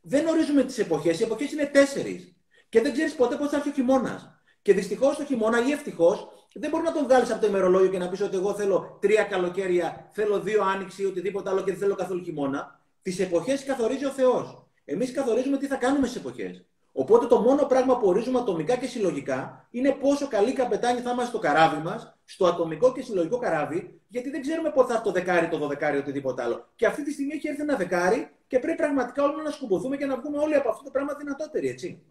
[0.09, 2.37] Δεν ορίζουμε τις εποχές, οι εποχές είναι τέσσερις.
[2.69, 4.31] Και δεν ξέρεις ποτέ πώς θα έρθει ο χειμώνας.
[4.63, 7.99] Και δυστυχώς το χειμώνα ή ευτυχώς δεν μπορεί να τον βγάλεις από το ημερολόγιο και
[7.99, 11.81] να πεις ότι εγώ θέλω τρία καλοκαίρια, θέλω δύο άνοιξη ή οτιδήποτε άλλο και δεν
[11.81, 12.81] θέλω καθόλου χειμώνα.
[13.03, 14.67] Τις εποχές καθορίζει ο Θεός.
[14.85, 16.65] Εμείς καθορίζουμε τι θα κάνουμε στις εποχές.
[16.93, 21.31] Οπότε το μόνο πράγμα που ορίζουμε ατομικά και συλλογικά είναι πόσο καλή καπετάνη θα είμαστε
[21.31, 25.13] στο καράβι μας, στο ατομικό και συλλογικό καράβι, γιατί δεν ξέρουμε πότε θα έρθει το
[25.13, 26.69] δεκάρι, το δωδεκάρι, οτιδήποτε άλλο.
[26.77, 30.07] Και αυτή τη στιγμή έχει έρθει ένα δεκάρι και πρέπει πραγματικά όλοι να σκουμποθούμε και
[30.07, 32.03] να βγούμε όλοι από αυτό το πράγμα δυνατότεροι, έτσι.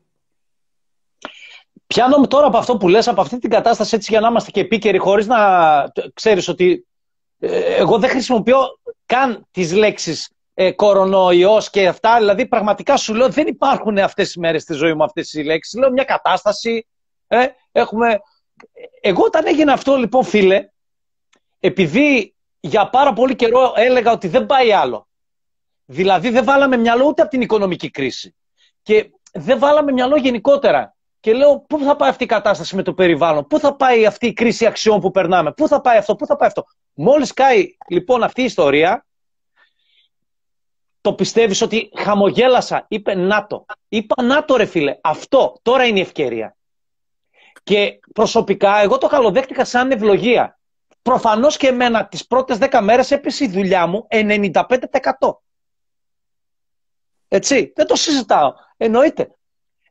[1.88, 4.59] Πιάνω τώρα από αυτό που λες, από αυτή την κατάσταση έτσι για να είμαστε και
[4.59, 5.38] επίκαιροι, χωρίς να
[6.13, 6.88] ξέρεις ότι
[7.39, 12.17] ε, εγώ δεν χρησιμοποιώ καν τις λέξεις ε, κορονοϊός και αυτά.
[12.17, 15.79] Δηλαδή, πραγματικά σου λέω, δεν υπάρχουν αυτές τις μέρες στη ζωή μου αυτές οι λέξεις.
[15.79, 16.88] Λέω μια κατάσταση.
[17.27, 18.19] Ε, έχουμε...
[19.01, 20.69] Εγώ όταν έγινε αυτό, λοιπόν, φίλε,
[21.59, 25.07] επειδή για πάρα πολύ καιρό έλεγα ότι δεν πάει άλλο.
[25.86, 28.36] Δηλαδή, δεν βάλαμε μυαλό ούτε από την οικονομική κρίση.
[28.81, 30.95] Και δεν βάλαμε μυαλό γενικότερα.
[31.19, 34.27] Και λέω, πού θα πάει αυτή η κατάσταση με το περιβάλλον, πού θα πάει αυτή
[34.27, 37.75] η κρίση αξιών που περνάμε, πού θα πάει αυτό, πού θα πάει αυτό; Μόλις κάει
[37.89, 39.05] λοιπόν αυτή η ιστορία,
[41.01, 43.65] το πιστεύεις ότι χαμογέλασα, είπε ΝΑΤΟ.
[43.88, 46.55] Είπα ΝΑΤΟ ρε φίλε, αυτό τώρα είναι η ευκαιρία.
[47.63, 50.59] Και προσωπικά εγώ το καλοδέχτηκα σαν ευλογία.
[51.01, 54.53] Προφανώς και εμένα τις πρώτες 10 μέρες έπεσε η δουλειά μου 95%.
[57.36, 58.53] Έτσι, δεν το συζητάω.
[58.77, 59.29] Εννοείται.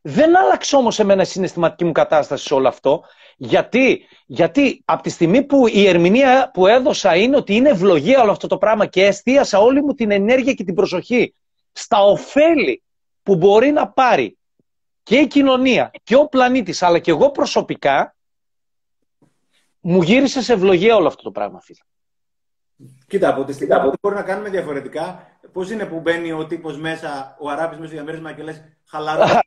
[0.03, 3.05] Δεν άλλαξε όμως εμένα η συναισθηματική μου κατάσταση σε όλο αυτό.
[3.37, 8.31] Γιατί, γιατί από τη στιγμή που η ερμηνεία που έδωσα είναι ότι είναι ευλογία όλο
[8.31, 11.35] αυτό το πράγμα και εστίασα όλη μου την ενέργεια και την προσοχή
[11.73, 12.83] στα ωφέλη
[13.23, 14.39] που μπορεί να πάρει
[15.03, 18.17] και η κοινωνία και ο πλανήτης αλλά και εγώ προσωπικά
[19.81, 21.79] μου γύρισε σε ευλογία όλο αυτό το πράγμα φίλε.
[23.07, 26.79] Κοίτα, από τη στιγμή που μπορεί να κάνουμε διαφορετικά, πώς είναι που μπαίνει ο τύπος
[26.79, 29.25] μέσα, ο Αράπης μέσα στο διαμέρισμα και λες χαλαρό,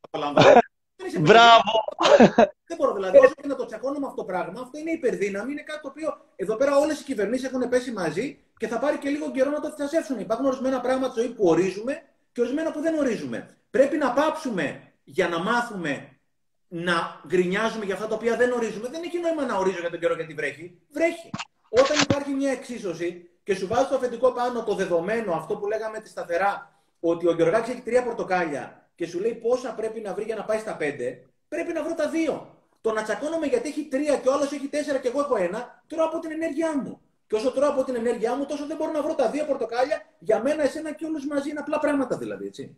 [1.19, 1.71] Μπράβο!
[2.69, 5.51] Δεν μπορώ δηλαδή, όσο και να το τσακώνω με αυτό το πράγμα, αυτό είναι υπερδύναμη,
[5.51, 8.97] είναι κάτι το οποίο εδώ πέρα όλες οι κυβερνήσεις έχουν πέσει μαζί και θα πάρει
[8.97, 10.19] και λίγο καιρό να το φτιασέψουν.
[10.19, 12.01] Υπάρχουν ορισμένα πράγματα στη ζωή που ορίζουμε
[12.31, 13.57] και ορισμένα που δεν ορίζουμε.
[13.69, 16.19] Πρέπει να πάψουμε για να μάθουμε
[16.67, 18.87] να γκρινιάζουμε για αυτά τα οποία δεν ορίζουμε.
[18.89, 20.81] Δεν έχει νόημα να ορίζω για τον καιρό γιατί βρέχει.
[20.89, 21.29] Βρέχει.
[21.69, 25.99] Όταν υπάρχει μια εξίσωση και σου βάζει το αφεντικό πάνω το δεδομένο, αυτό που λέγαμε
[25.99, 30.23] τη σταθερά, ότι ο Γιωργάκης έχει τρία πορτοκάλια και σου λέει πόσα πρέπει να βρει
[30.23, 32.55] για να πάει στα πέντε, πρέπει να βρω τα δύο.
[32.81, 35.83] Το να τσακώνομαι γιατί έχει τρία και ο άλλος έχει τέσσερα και εγώ έχω ένα,
[35.87, 37.01] τρώω από την ενέργειά μου.
[37.27, 40.01] Και όσο τρώω από την ενέργειά μου, τόσο δεν μπορώ να βρω τα δύο πορτοκάλια
[40.19, 41.49] για μένα, εσένα και όλους μαζί.
[41.49, 42.75] Είναι απλά πράγματα δηλαδή, έτσι.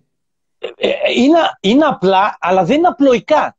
[0.60, 3.58] Ε, ε, είναι, είναι απλά, αλλά δεν είναι απλοϊκά.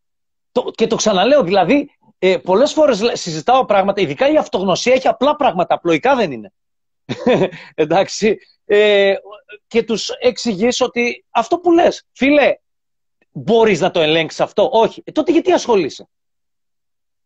[0.53, 1.91] Το, και το ξαναλέω, δηλαδή,
[2.23, 6.53] ε, πολλές φορές συζητάω πράγματα, ειδικά η αυτογνωσία έχει απλά πράγματα, απλοϊκά δεν είναι.
[7.75, 8.39] Εντάξει.
[8.65, 9.15] Ε,
[9.67, 12.59] και τους εξηγήσω ότι αυτό που λες, φίλε,
[13.33, 14.69] μπορείς να το ελέγξεις αυτό.
[14.73, 15.03] Όχι.
[15.05, 16.09] Ε, τότε γιατί ασχολείσαι;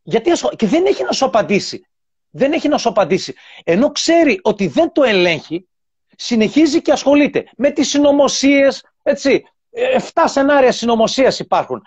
[0.03, 0.57] Γιατί ασχολ...
[0.57, 1.87] Και δεν έχει να σου απαντήσει.
[2.31, 3.35] Δεν έχει να σου απαντήσει.
[3.65, 5.69] Ενώ ξέρει ότι δεν το ελέγχει,
[6.17, 9.45] συνεχίζει και ασχολείται με τις συνωμοσίες, έτσι.
[9.71, 11.83] Ε, εφτά σενάρια συνωμοσίας υπάρχουν.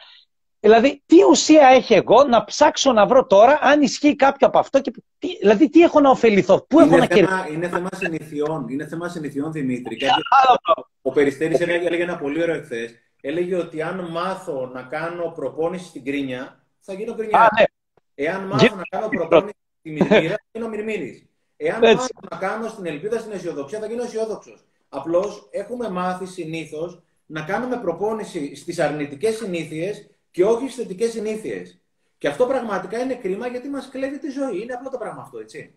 [0.59, 4.81] Δηλαδή, τι ουσία έχει εγώ να ψάξω να βρω τώρα αν ισχύει κάποιο από αυτό
[4.81, 8.67] και τι, δηλαδή τι έχω να ωφεληθώ, πού έχω είναι να κερδίσω; Είναι θέμα συνηθιών,
[8.69, 9.97] είναι θέμα συνηθιών Δημήτρη.
[11.01, 12.91] ο Περιστέρης έλεγε ένα πολύ ωραίο εχθές.
[13.21, 17.49] Έλεγε ότι αν μάθω να κάνω προπόνηση στην κρίνια, θα γίνω κρίνια.
[17.59, 17.63] ναι.
[18.15, 21.25] Εάν μάθω να κάνω προπόνηση στη μυρμήρα, θα γίνω μυρμήρης.
[21.57, 21.95] Εάν Έτσι.
[21.95, 24.65] μάθω να κάνω στην ελπίδα, στην αισιοδοξία, θα γίνω αισιόδοξος.
[24.89, 31.79] Απλώς έχουμε μάθει συνήθως να κάνουμε προπόνηση στις αρνητικές συνήθειες και όχι στις θετικές συνήθειες.
[32.17, 34.61] Και αυτό πραγματικά είναι κρίμα γιατί μας κλέβει τη ζωή.
[34.61, 35.73] Είναι απλό το πράγμα αυτό, έτσι.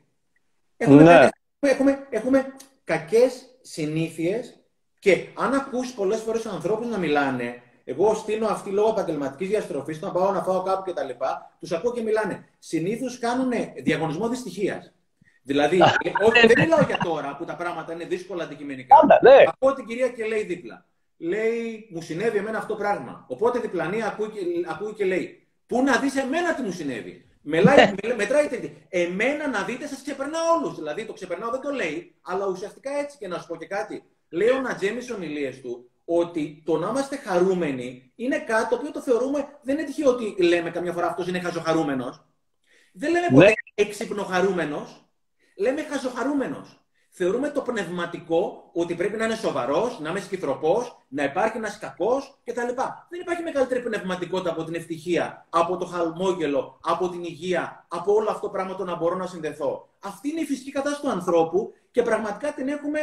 [0.76, 1.28] Έχουμε, ναι.
[1.60, 2.54] έχουμε, έχουμε
[2.84, 4.58] κακές συνήθειες
[4.98, 10.10] και αν ακούσει πολλές φορές ανθρώπους να μιλάνε, εγώ στείλω αυτή λόγω επαγγελματικής διαστροφής, να
[10.10, 11.10] πάω να φάω κάπου κτλ.
[11.60, 12.48] Τους ακούω και μιλάνε.
[12.58, 13.52] Συνήθως κάνουν
[13.82, 14.92] διαγωνισμό δυστυχίας.
[15.42, 15.80] Δηλαδή,
[16.26, 18.96] όχι, δεν μιλάω για τώρα που τα πράγματα είναι δύσκολα αντικειμενικά.
[19.22, 19.44] ναι.
[19.46, 20.84] Ακούω την κυρία και λέει δίπλα.
[21.22, 23.24] Λέει, μου συνέβη εμένα αυτό πράγμα.
[23.28, 25.40] Οπότε διπλανή ακούει και, ακούει και λέει,
[25.70, 28.70] Πού να δεις εμένα τι μου συνέβη; Μελάει, μετράει τέτοια.
[28.88, 30.74] Εμένα να δείτε, σας ξεπερνά όλους.
[30.74, 34.02] Δηλαδή το ξεπερνάω δεν το λέει, αλλά ουσιαστικά έτσι και να σου πω και κάτι.
[34.28, 38.90] Λέει ο Νατζέμι στι ομιλίε του ότι το να είμαστε χαρούμενοι είναι κάτι το οποίο
[38.90, 39.48] το θεωρούμε.
[39.62, 42.26] Δεν είναι τυχαίο ότι λέμε καμιά φορά αυτός είναι χαζοχαρούμενος.
[42.92, 43.52] Δεν λέμε ποτέ ναι.
[43.74, 45.10] εξυπνοχαρούμενος.
[45.56, 46.79] Λέμε χαζοχαρούμενος.
[47.22, 52.38] Θεωρούμε το πνευματικό ότι πρέπει να είναι σοβαρός, να είμαι σκυθροπός, να υπάρχει ένας κακός
[52.44, 52.60] κτλ.
[53.08, 58.30] Δεν υπάρχει μεγαλύτερη πνευματικότητα από την ευτυχία, από το χαλμόγελο, από την υγεία, από όλο
[58.30, 59.88] αυτό το πράγμα το να μπορώ να συνδεθώ.
[59.98, 63.00] Αυτή είναι η φυσική κατάσταση του ανθρώπου και πραγματικά την έχουμε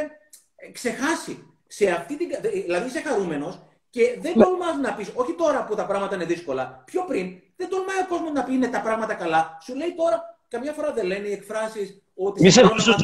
[0.56, 1.54] ε, ξεχάσει.
[1.68, 2.28] Σε αυτή την...
[2.42, 3.60] Δηλαδή είσαι χαρούμενος
[3.90, 4.44] και δεν ναι.
[4.44, 8.08] τολμάς να πεις, όχι τώρα που τα πράγματα είναι δύσκολα, πιο πριν, δεν τολμάει ο
[8.08, 9.58] κόσμος να πει είναι τα πράγματα καλά.
[9.62, 12.62] Σου λέει τώρα, καμιά φορά δεν λένε οι εκφράσεις ότι σε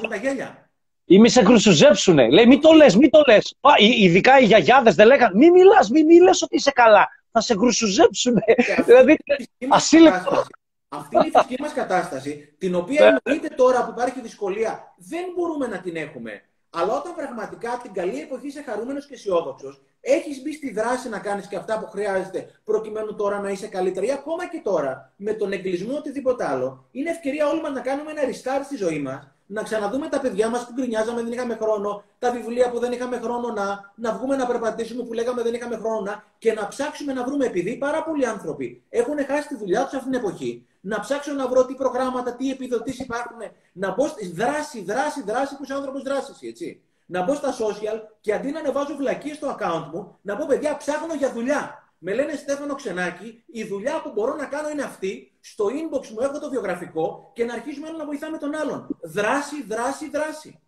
[0.09, 0.62] τα γέλια.
[1.05, 2.29] Ή μη σε κρουσουζέψουνε.
[2.29, 3.55] Λέει, μην το λες, μην το λες.
[3.77, 7.07] Ειδικά οι γιαγιάδες δεν λέγανε, μην μιλάς, μην μιλά ότι είσαι καλά.
[7.31, 8.41] Θα σε κρουσουζέψουνε.
[8.85, 9.17] δηλαδή,
[9.69, 10.43] ασύλληπτο.
[10.87, 13.17] Αυτή είναι η φυσική μας κατάσταση, την οποία ναι.
[13.23, 16.41] εννοείται τώρα που υπάρχει δυσκολία, δεν μπορούμε να την έχουμε.
[16.69, 21.19] Αλλά όταν πραγματικά την καλή εποχή είσαι χαρούμενος και αισιόδοξος, έχεις μπει στη δράση να
[21.19, 25.33] κάνεις και αυτά που χρειάζεται προκειμένου τώρα να είσαι καλύτερα ή ακόμα και τώρα με
[25.33, 29.32] τον εγκλισμό οτιδήποτε άλλο, είναι ευκαιρία όλοι μας να κάνουμε ένα restart στη ζωή μας
[29.53, 33.17] να ξαναδούμε τα παιδιά μας που γκρινιάζαμε, δεν είχαμε χρόνο, τα βιβλία που δεν είχαμε
[33.17, 37.13] χρόνο να, να βγούμε να περπατήσουμε που λέγαμε δεν είχαμε χρόνο να, και να ψάξουμε
[37.13, 40.99] να βρούμε, επειδή πάρα πολλοί άνθρωποι έχουν χάσει τη δουλειά τους αυτήν την εποχή, να
[40.99, 43.39] ψάξω να βρω τι προγράμματα, τι επιδοτήσεις υπάρχουν,
[43.73, 46.81] να μπω στη δράση, δράση, δράση που είσαι άνθρωπος δράση, έτσι.
[47.05, 50.77] Να μπω στα social και αντί να ανεβάζω βλακίες στο account μου, να πω παιδιά,
[50.77, 51.82] ψάχνω για δουλειά.
[52.05, 55.37] Με λένε Στέφανο Ξενάκη, η δουλειά που μπορώ να κάνω είναι αυτή.
[55.39, 58.97] Στο inbox μου έχω το βιογραφικό και να αρχίσουμε να βοηθάμε τον άλλον.
[59.01, 60.59] Δράση, δράση, δράση.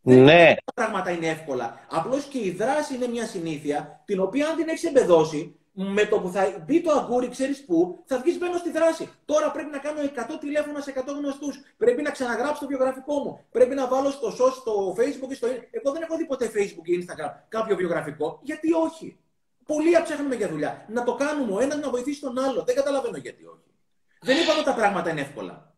[0.00, 0.44] Ναι.
[0.44, 1.86] Δεν τα πράγματα είναι εύκολα.
[1.90, 6.20] Απλώς και η δράση είναι μια συνήθεια την οποία αν την έχεις εμπεδώσει, με το
[6.20, 9.08] που θα μπει το αγκούρι, ξέρεις πού, θα βγεις μπαίνω στη δράση.
[9.24, 11.60] Τώρα πρέπει να κάνω 100 τηλέφωνα σε 100 γνωστούς.
[11.76, 13.44] Πρέπει να ξαναγράψω το βιογραφικό μου.
[13.50, 15.46] Πρέπει να βάλω στο, στο Facebook ή στο.
[15.70, 18.40] Εγώ δεν έχω δει ποτέ Facebook ή Instagram κάποιο βιογραφικό.
[18.42, 19.18] Γιατί όχι;
[19.66, 20.84] Πολλοί ψάχνουμε για δουλειά.
[20.88, 22.62] Να το κάνουμε ο ένας να βοηθήσει τον άλλο.
[22.64, 23.74] Δεν καταλαβαίνω γιατί όχι.
[24.20, 25.74] Δεν είπαμε ότι τα πράγματα είναι εύκολα.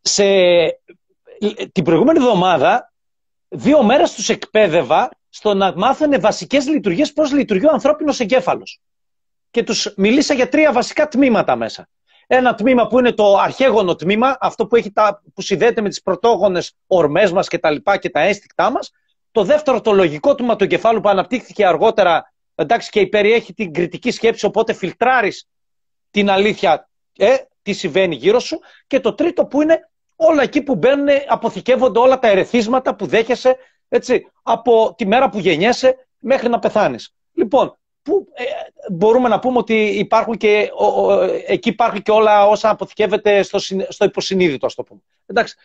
[0.00, 0.24] Σε...
[1.72, 2.92] Την προηγούμενη εβδομάδα,
[3.48, 8.80] δύο μέρες τους εκπαίδευα στο να μάθουν βασικές λειτουργίες πώς λειτουργεί ο ανθρώπινος εγκέφαλος.
[9.50, 11.88] Και τους μίλησα για τρία βασικά τμήματα μέσα.
[12.26, 16.02] Ένα τμήμα που είναι το αρχαίγωνο τμήμα, αυτό που, έχει τα, που συνδέεται με τις
[16.02, 18.90] πρωτόγονες ορμές μας και τα λοιπά και τα αίσθηκτά μας.
[19.32, 22.31] Το δεύτερο, το λογικό τμήμα του εγκεφάλου που αναπτύχθηκε αργότερα
[22.62, 25.48] εντάξει, και περιέχει την κριτική σκέψη, οπότε φιλτράρεις
[26.10, 28.60] την αλήθεια, ε, τι συμβαίνει γύρω σου.
[28.86, 33.56] Και το τρίτο που είναι όλα εκεί που μπαίνουν, αποθηκεύονται όλα τα ερεθίσματα που δέχεσαι,
[33.88, 37.14] έτσι, από τη μέρα που γεννιέσαι μέχρι να πεθάνεις.
[37.32, 38.44] Λοιπόν, που, ε,
[38.92, 40.70] μπορούμε να πούμε ότι υπάρχουν και,
[41.46, 43.58] εκεί υπάρχουν και όλα όσα αποθηκεύεται στο,
[43.88, 45.00] στο υποσυνείδητο, ας το πούμε.
[45.26, 45.56] Εντάξει.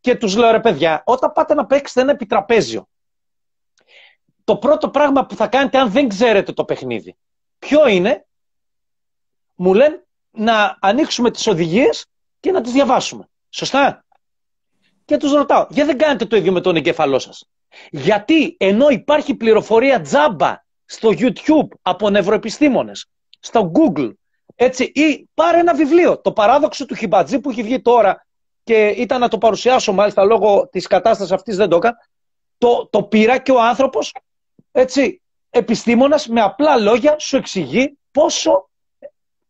[0.00, 2.88] Και τους λέω, ρε παιδιά, όταν πάτε να παίξετε ένα επιτραπέζιο,
[4.44, 7.16] το πρώτο πράγμα που θα κάνετε αν δεν ξέρετε το παιχνίδι.
[7.58, 8.26] Ποιο είναι,
[9.54, 12.06] μου λένε να ανοίξουμε τις οδηγίες
[12.40, 13.28] και να τις διαβάσουμε.
[13.50, 14.04] Σωστά;
[15.04, 17.44] Και τους ρωτάω, γιατί δεν κάνετε το ίδιο με τον εγκέφαλό σας.
[17.90, 23.06] Γιατί ενώ υπάρχει πληροφορία τζάμπα στο YouTube από νευροεπιστήμονες,
[23.40, 24.12] στο Google,
[24.54, 28.26] έτσι, ή πάρε ένα βιβλίο, το παράδοξο του Χιμπατζή που έχει βγει τώρα
[28.64, 31.96] και ήταν να το παρουσιάσω μάλιστα λόγω της κατάστασης αυτής δεν το έκανα,
[32.58, 34.14] το, το πήρα και ο άνθρωπος
[34.72, 38.68] έτσι, επιστήμονας με απλά λόγια σου εξηγεί πόσο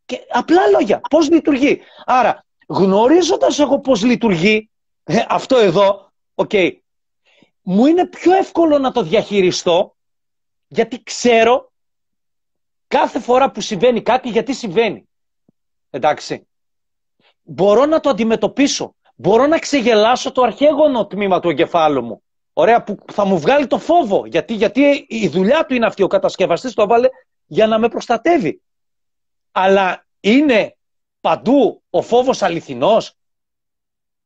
[0.04, 1.80] και απλά λόγια, πώς λειτουργεί.
[2.04, 4.70] Άρα, γνωρίζοντας εγώ πώς λειτουργεί
[5.04, 6.70] ε, αυτό εδώ, okay,
[7.62, 9.96] μου είναι πιο εύκολο να το διαχειριστώ
[10.68, 11.72] γιατί ξέρω
[12.86, 15.08] κάθε φορά που συμβαίνει κάτι γιατί συμβαίνει.
[15.90, 16.48] Εντάξει.
[17.42, 18.94] Μπορώ να το αντιμετωπίσω.
[19.14, 22.22] Μπορώ να ξεγελάσω το αρχαίγωνο τμήμα του εγκεφάλου μου.
[22.52, 24.26] Ωραία, που θα μου βγάλει το φόβο.
[24.26, 26.02] Γιατί, γιατί η δουλειά του είναι αυτή.
[26.02, 27.08] Ο κατασκευαστής το έβαλε
[27.46, 28.60] για να με προστατεύει.
[29.52, 30.76] Αλλά είναι
[31.20, 33.16] παντού ο φόβος αληθινός.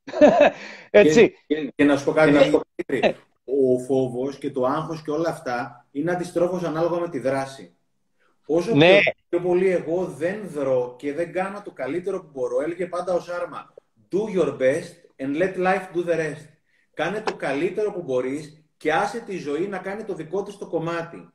[0.90, 1.34] Έτσι.
[1.74, 3.06] Και, να σου πω κάτι, να σου πω κάτι.
[3.06, 3.12] Ε.
[3.44, 7.74] Ο φόβος και το άγχος και όλα αυτά είναι αντιστρόφως ανάλογα με τη δράση.
[8.46, 8.98] Όσο ναι.
[9.28, 13.20] πιο, πολύ εγώ δεν δρώ και δεν κάνω το καλύτερο που μπορώ, έλεγε πάντα ο
[13.20, 13.74] Σάρμα,
[14.10, 16.53] do your best and let life do the rest.
[16.94, 20.66] Κάνε το καλύτερο που μπορείς και άσε τη ζωή να κάνει το δικό της το
[20.66, 21.28] κομμάτι.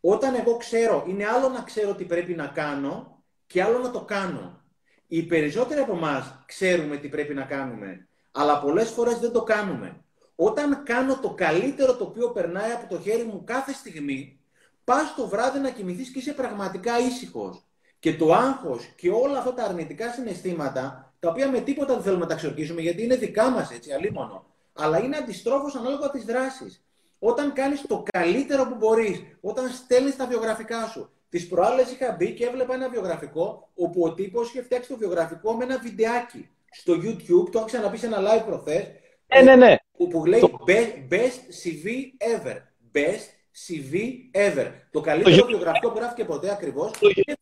[0.00, 4.00] Όταν εγώ ξέρω, είναι άλλο να ξέρω τι πρέπει να κάνω και άλλο να το
[4.04, 4.62] κάνω.
[5.06, 8.08] Οι περισσότεροι από εμάς ξέρουμε τι πρέπει να κάνουμε.
[8.32, 10.04] Αλλά πολλές φορές δεν το κάνουμε.
[10.36, 14.40] Όταν κάνω το καλύτερο το οποίο περνάει από το χέρι μου κάθε στιγμή,
[14.84, 17.64] πας το βράδυ να κοιμηθείς και είσαι πραγματικά ήσυχος.
[17.98, 22.22] Και το άγχος και όλα αυτά τα αρνητικά συναισθήματα, τα οποία με τίποτα δεν θέλουμε
[22.22, 24.53] να τα ξορκίσουμε, γιατί είναι δικά μας, έτσι, αλίμονο.
[24.74, 26.84] Αλλά είναι αντιστρόφως ανάλογα τις δράσεις.
[27.18, 31.12] Όταν κάνεις το καλύτερο που μπορείς, όταν στέλνεις τα βιογραφικά σου.
[31.28, 35.52] Τις προάλλες είχα μπει και έβλεπα ένα βιογραφικό, όπου ο τύπος είχε φτιάξει το βιογραφικό
[35.52, 36.48] με ένα βιντεάκι.
[36.70, 38.86] Στο YouTube, το έχω ξαναπεί σε ένα live προχθές,
[39.26, 39.76] ε, ναι, ναι.
[40.10, 40.40] Που, λέει
[41.10, 41.86] best, CV
[42.18, 42.56] ever.
[42.94, 43.26] Best
[43.66, 43.94] CV
[44.32, 44.70] ever.
[44.90, 45.46] Το καλύτερο το...
[45.46, 46.90] βιογραφικό που γράφει και ποτέ ακριβώ.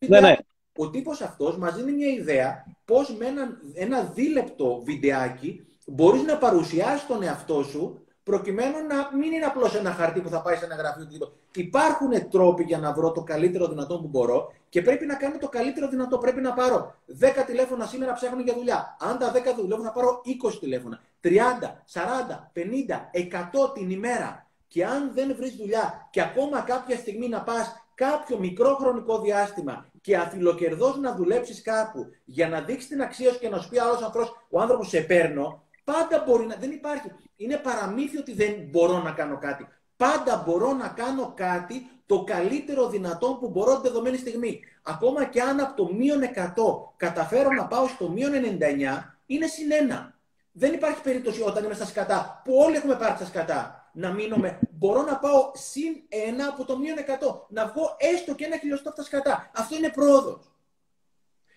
[0.07, 0.35] Ναι, ναι.
[0.75, 6.37] Ο τύπος αυτός μα δίνει μια ιδέα πώς με ένα, ένα δίλεπτο βιντεάκι μπορείς να
[6.37, 10.65] παρουσιάσεις τον εαυτό σου προκειμένου να μην είναι απλώς ένα χαρτί που θα πάει σε
[10.65, 11.33] ένα γραφείο.
[11.55, 15.49] Υπάρχουν τρόποι για να βρω το καλύτερο δυνατό που μπορώ και πρέπει να κάνω το
[15.49, 16.17] καλύτερο δυνατό.
[16.17, 18.97] Πρέπει να πάρω 10 τηλέφωνα σήμερα ψάχνω για δουλειά.
[18.99, 20.21] Αν τα 10 δουλεύουν, να πάρω
[20.51, 21.01] 20 τηλέφωνα.
[21.21, 21.29] 30,
[21.91, 24.47] 40, 50, 100 την ημέρα.
[24.67, 29.85] Και αν δεν βρεις δουλειά και ακόμα κάποια στιγμή να πας κάποιο μικρό χρονικό διάστημα
[30.01, 33.79] και αφιλοκερδός να δουλέψεις κάπου για να δείξεις την αξία σου και να σου πει
[33.79, 36.55] άλλος άνθρωπος, ο άνθρωπος σε παίρνω, πάντα μπορεί να.
[36.55, 37.11] Δεν υπάρχει.
[37.35, 39.67] Είναι παραμύθι ότι δεν μπορώ να κάνω κάτι.
[39.97, 44.59] Πάντα μπορώ να κάνω κάτι το καλύτερο δυνατό που μπορώ την δεδομένη στιγμή.
[44.83, 46.25] Ακόμα και αν από το μείον 100
[46.97, 50.13] καταφέρω να πάω στο μείον 99, είναι συνένα.
[50.51, 54.59] Δεν υπάρχει περίπτωση όταν είμαι στα σκατά, που όλοι έχουμε πάρει στα σκατά, να μείνουμε.
[54.71, 57.01] Μπορώ να πάω συν ένα από το μείον 100.
[57.49, 59.51] Να βγω έστω και ένα χιλιοστό από τα σκατά.
[59.55, 60.52] Αυτό είναι πρόοδος.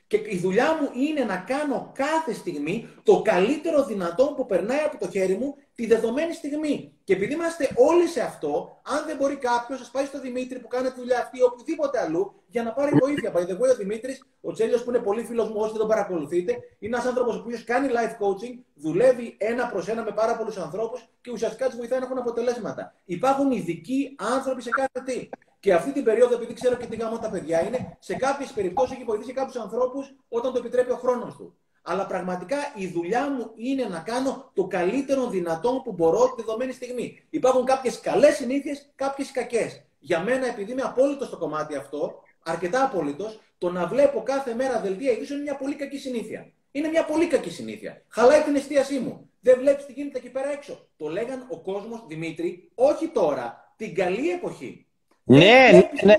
[0.06, 4.98] Και η δουλειά μου είναι να κάνω κάθε στιγμή το καλύτερο δυνατό που περνάει από
[4.98, 6.92] το χέρι μου τη δεδομένη στιγμή.
[7.04, 10.68] Και επειδή είμαστε όλοι σε αυτό, αν δεν μπορεί κάποιος, ας πάει στο Δημήτρη που
[10.68, 13.32] κάνει τη δουλειά αυτή ή οπουδήποτε αλλού για να πάρει βοήθεια.
[13.34, 15.88] By the way, ο Δημήτρης, ο Τσέλιο που είναι πολύ φίλος μου, όσοι δεν τον
[15.88, 20.56] παρακολουθείτε, είναι ένας άνθρωπος που κάνει life coaching, δουλεύει ένα προς ένα με πάρα πολλούς
[20.56, 22.94] ανθρώπους και ουσιαστικά τους βοηθάει να έχουν αποτελέσματα.
[23.04, 25.28] Υπάρχουν ειδικοί άνθρωποι σε κάθε τι.
[25.60, 28.94] Και αυτή την περίοδο, επειδή ξέρω και τι γάμο τα παιδιά είναι, σε κάποιες περιπτώσεις
[28.94, 31.56] έχει βοηθήσει κάποιους ανθρώπους όταν το επιτρέπει ο χρόνος του.
[31.82, 36.72] Αλλά πραγματικά η δουλειά μου είναι να κάνω το καλύτερο δυνατό που μπορώ τη δεδομένη
[36.72, 37.26] στιγμή.
[37.30, 39.84] Υπάρχουν κάποιες καλές συνήθειες, κάποιες κακές.
[39.98, 44.80] Για μένα, επειδή είμαι απόλυτος στο κομμάτι αυτό, αρκετά απόλυτος, το να βλέπω κάθε μέρα
[44.80, 46.52] δελτία ειδήσεων είναι μια πολύ κακή συνήθεια.
[46.70, 48.02] Είναι μια πολύ κακή συνήθεια.
[48.08, 49.30] Χαλάει την εστίασή μου.
[49.40, 50.88] Δεν βλέπεις τι γίνεται εκεί πέρα έξω.
[50.96, 54.85] Το λέγαν ο κόσμος Δημήτρη, όχι τώρα, την καλή εποχή.
[55.28, 56.14] Ναι, ναι, ναι.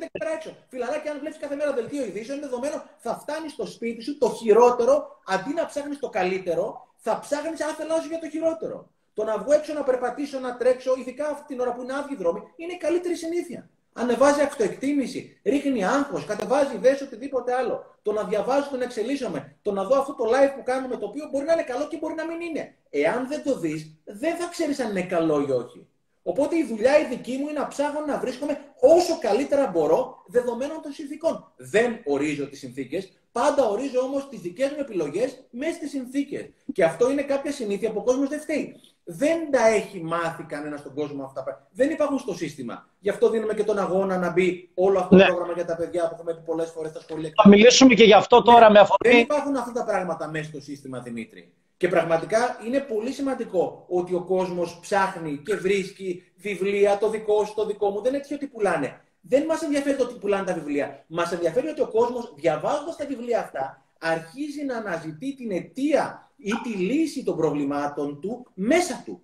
[0.69, 4.29] Φιλαράκι, αν βλέπει κάθε μέρα δελτίο ειδήσεων, είναι δεδομένο θα φτάνει στο σπίτι σου το
[4.29, 8.89] χειρότερο, αντί να ψάχνεις το καλύτερο, θα ψάχνεις άθελά σου για το χειρότερο.
[9.13, 12.15] Το να βγω έξω να περπατήσω, να τρέξω, ειδικά αυτή την ώρα που είναι άδειοι
[12.15, 13.69] δρόμοι, είναι η καλύτερη συνήθεια.
[13.93, 17.99] Ανεβάζει αυτοεκτίμηση, ρίχνει άγχος, κατεβάζει ιδέες, οτιδήποτε άλλο.
[18.01, 21.05] Το να διαβάζω, το να εξελίσσομαι, το να δω αυτό το live που κάνουμε, το
[21.05, 22.75] οποίο μπορεί να είναι καλό και μπορεί να μην είναι.
[22.89, 25.87] Εάν δεν το δεις, δεν θα ξέρεις αν είναι καλό ή όχι.
[26.31, 30.81] Οπότε η δουλειά η δική μου είναι να ψάχνω να βρίσκομαι όσο καλύτερα μπορώ δεδομένων
[30.81, 31.53] των συνθήκων.
[31.57, 36.49] Δεν ορίζω τις συνθήκες, πάντα ορίζω όμως τις δικές μου επιλογές μέσα στις συνθήκες.
[36.73, 38.75] Και αυτό είναι κάποια συνήθεια που ο κόσμος δεν φταίει.
[39.09, 41.67] Δεν τα έχει μάθει κανένα στον κόσμο αυτά.
[41.71, 42.87] Δεν υπάρχουν στο σύστημα.
[42.99, 45.25] Γι' αυτό δίνουμε και τον αγώνα να μπει όλο αυτό το ναι.
[45.25, 47.31] πρόγραμμα για τα παιδιά που έχουμε πει πολλές φορές στα σχολεία.
[47.43, 48.71] Θα μιλήσουμε και γι' αυτό τώρα ναι.
[48.71, 49.11] με αφορμή.
[49.11, 51.53] Δεν υπάρχουν αυτά τα πράγματα μέσα στο σύστημα, Δημήτρη.
[51.77, 57.53] Και πραγματικά είναι πολύ σημαντικό ότι ο κόσμος ψάχνει και βρίσκει βιβλία, το δικό σου,
[57.55, 58.01] το δικό μου.
[58.01, 59.01] Δεν είναι ότι πουλάνε.
[59.21, 61.03] Δεν μας ενδιαφέρει το ότι πουλάνε τα βιβλία.
[61.07, 66.51] Μας ενδιαφέρει ότι ο κόσμος, διαβάζοντας τα βιβλία αυτά, αρχίζει να αναζητεί την αιτία ή
[66.63, 69.21] τη λύση των προβλημάτων του μέσα του.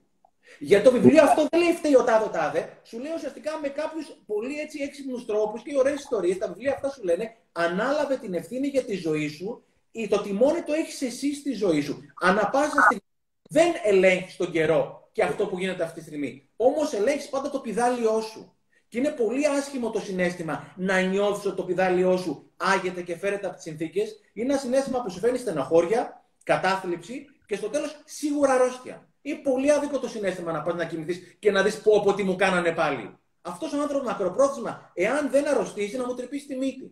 [0.59, 2.79] Για το βιβλίο αυτό δεν λέει φταίει ο τάδε τάδε.
[2.83, 6.37] Σου λέει ουσιαστικά με κάποιους πολύ έτσι έξυπνους τρόπους και ωραίες ιστορίες.
[6.37, 9.63] Τα βιβλία αυτά σου λένε ανάλαβε την ευθύνη για τη ζωή σου
[10.09, 12.01] το τιμόνι το έχεις εσύ στη ζωή σου.
[12.21, 13.03] Ανά πάσα στιγμή
[13.49, 16.49] δεν ελέγχεις τον καιρό και αυτό που γίνεται αυτή τη στιγμή.
[16.55, 18.55] Όμως ελέγχεις πάντα το πιδάλιό σου.
[18.87, 23.45] Και είναι πολύ άσχημο το συνέστημα να νιώθεις ότι το πιδάλιό σου άγεται και φέρεται
[23.45, 24.19] από τις συνθήκες.
[24.33, 29.07] Είναι ένα συνέστημα που σου φέρνει στεναχώρια, κατάθλιψη και στο τέλος σίγουρα αρρώστια.
[29.21, 32.23] Είναι πολύ άδικο το συνέστημα να πας να κοιμηθείς και να δεις πω, πω τι
[32.23, 33.17] μου κάνανε πάλι.
[33.41, 36.91] Αυτός ο άνθρωπος μακροπρόθεσμα, εάν δεν αρρωστήσει, να μου τρυπήσει τη μύτη.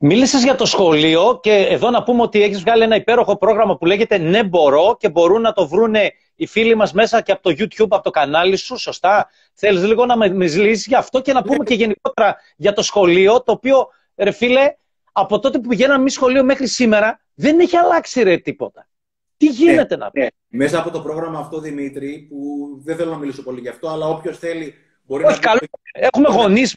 [0.00, 3.86] Μίλησες για το σχολείο και εδώ να πούμε ότι έχεις βγάλει ένα υπέροχο πρόγραμμα που
[3.86, 7.50] λέγεται «Ναι μπορώ» και μπορούν να το βρούνε οι φίλοι μας μέσα και από το
[7.50, 11.42] YouTube, από το κανάλι σου, σωστά; Θέλεις λίγο να με μιλήσεις για αυτό και να
[11.42, 14.76] πούμε και γενικότερα για το σχολείο, το οποίο, ρε φίλε,
[15.20, 18.88] από τότε που πηγαίναμε εμείς σχολείο μέχρι σήμερα, δεν έχει αλλάξει ρε τίποτα.
[19.36, 20.20] Τι γίνεται να πει.
[20.20, 20.26] Ναι.
[20.48, 22.38] Μέσα από το πρόγραμμα αυτό, Δημήτρη, που
[22.84, 25.40] δεν θέλω να μιλήσω πολύ γι' αυτό, αλλά όποιος θέλει μπορεί Όχι, να...
[25.40, 25.58] Καλό.
[25.92, 26.76] Έχουμε γονείς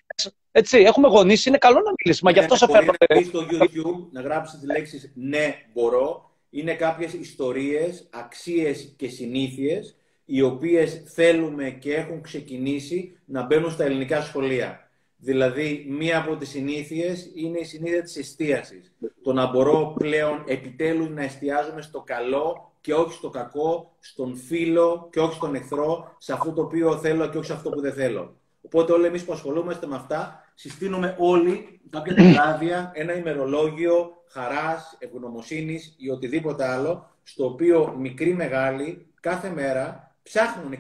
[0.51, 2.31] έτσι, έχουμε γονείς, είναι καλό να μιλήσουμε.
[2.31, 2.93] Γι' αυτό σε φέρνω.
[3.09, 9.95] Να στο YouTube, να γράψει τις λέξεις Ναι, μπορώ Είναι κάποιες ιστορίες, αξίες και συνήθειες
[10.25, 14.90] οι οποίες θέλουμε και έχουν ξεκινήσει να μπαίνουν στα ελληνικά σχολεία.
[15.23, 18.93] Δηλαδή, μία από τις συνήθειες είναι η συνήθεια της εστίασης.
[19.23, 25.07] Το να μπορώ πλέον επιτέλους να εστιάζομαι στο καλό και όχι στο κακό, στον φίλο
[25.11, 27.93] και όχι στον εχθρό, σε αυτό το οποίο θέλω και όχι σε αυτό που δεν
[27.93, 28.35] θέλω.
[28.61, 35.95] Οπότε όλοι εμείς που ασχολούμαστε με αυτά, συστήνουμε όλοι κάποια τετράδια, ένα ημερολόγιο χαράς, ευγνωμοσύνης
[35.97, 40.73] ή οτιδήποτε άλλο, στο οποίο μικροί μεγάλοι κάθε μέρα ψάχνουν,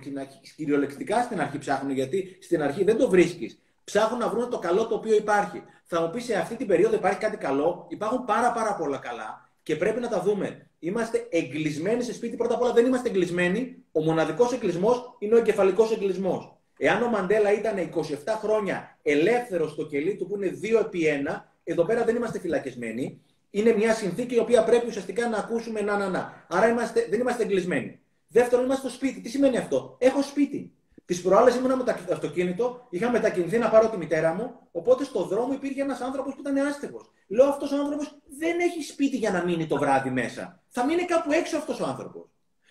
[0.55, 3.61] κυριολεκτικά στην αρχή ψάχνουν, γιατί στην αρχή δεν το βρίσκεις.
[3.83, 5.63] Ψάχνουν να βρουν το καλό το οποίο υπάρχει.
[5.85, 7.85] Θα μου πεις σε αυτή την περίοδο υπάρχει κάτι καλό.
[7.89, 10.69] Υπάρχουν πάρα, πάρα πολλά καλά και πρέπει να τα δούμε.
[10.79, 12.35] Είμαστε εγκλεισμένοι σε σπίτι.
[12.35, 13.75] Πρώτα απ' όλα δεν είμαστε εγκλεισμένοι.
[13.91, 16.55] Ο μοναδικός εγκλισμός είναι ο εγκεφαλικός εγκλισμός.
[16.77, 21.45] Εάν ο Μαντέλα ήταν 27 χρόνια ελεύθερος στο κελί του που είναι 2 επί 1,
[21.63, 23.21] εδώ πέρα δεν είμαστε φυλακισμένοι.
[23.49, 26.45] Είναι μια συνθήκη η οποία πρέπει ουσιαστικά να ακούσουμε να, να, να.
[26.49, 27.99] Άρα είμαστε, δεν είμαστε εγκλεισμένοι.
[28.27, 29.21] Δεύτερον, είμαστε στο σπίτι.
[29.21, 30.71] Τι σημαίνει αυτό; Έχω σπίτι.
[31.11, 35.23] Τις προάλλες ήμουνα με το αυτοκίνητο, είχα μετακινηθεί να πάρω τη μητέρα μου, οπότε στο
[35.23, 37.11] δρόμο υπήρχε ένας άνθρωπος που ήταν άστεγος.
[37.27, 40.63] Λέω αυτός ο άνθρωπος δεν έχει σπίτι για να μείνει το βράδυ μέσα.
[40.67, 42.29] Θα μείνει κάπου έξω αυτός ο άνθρωπος.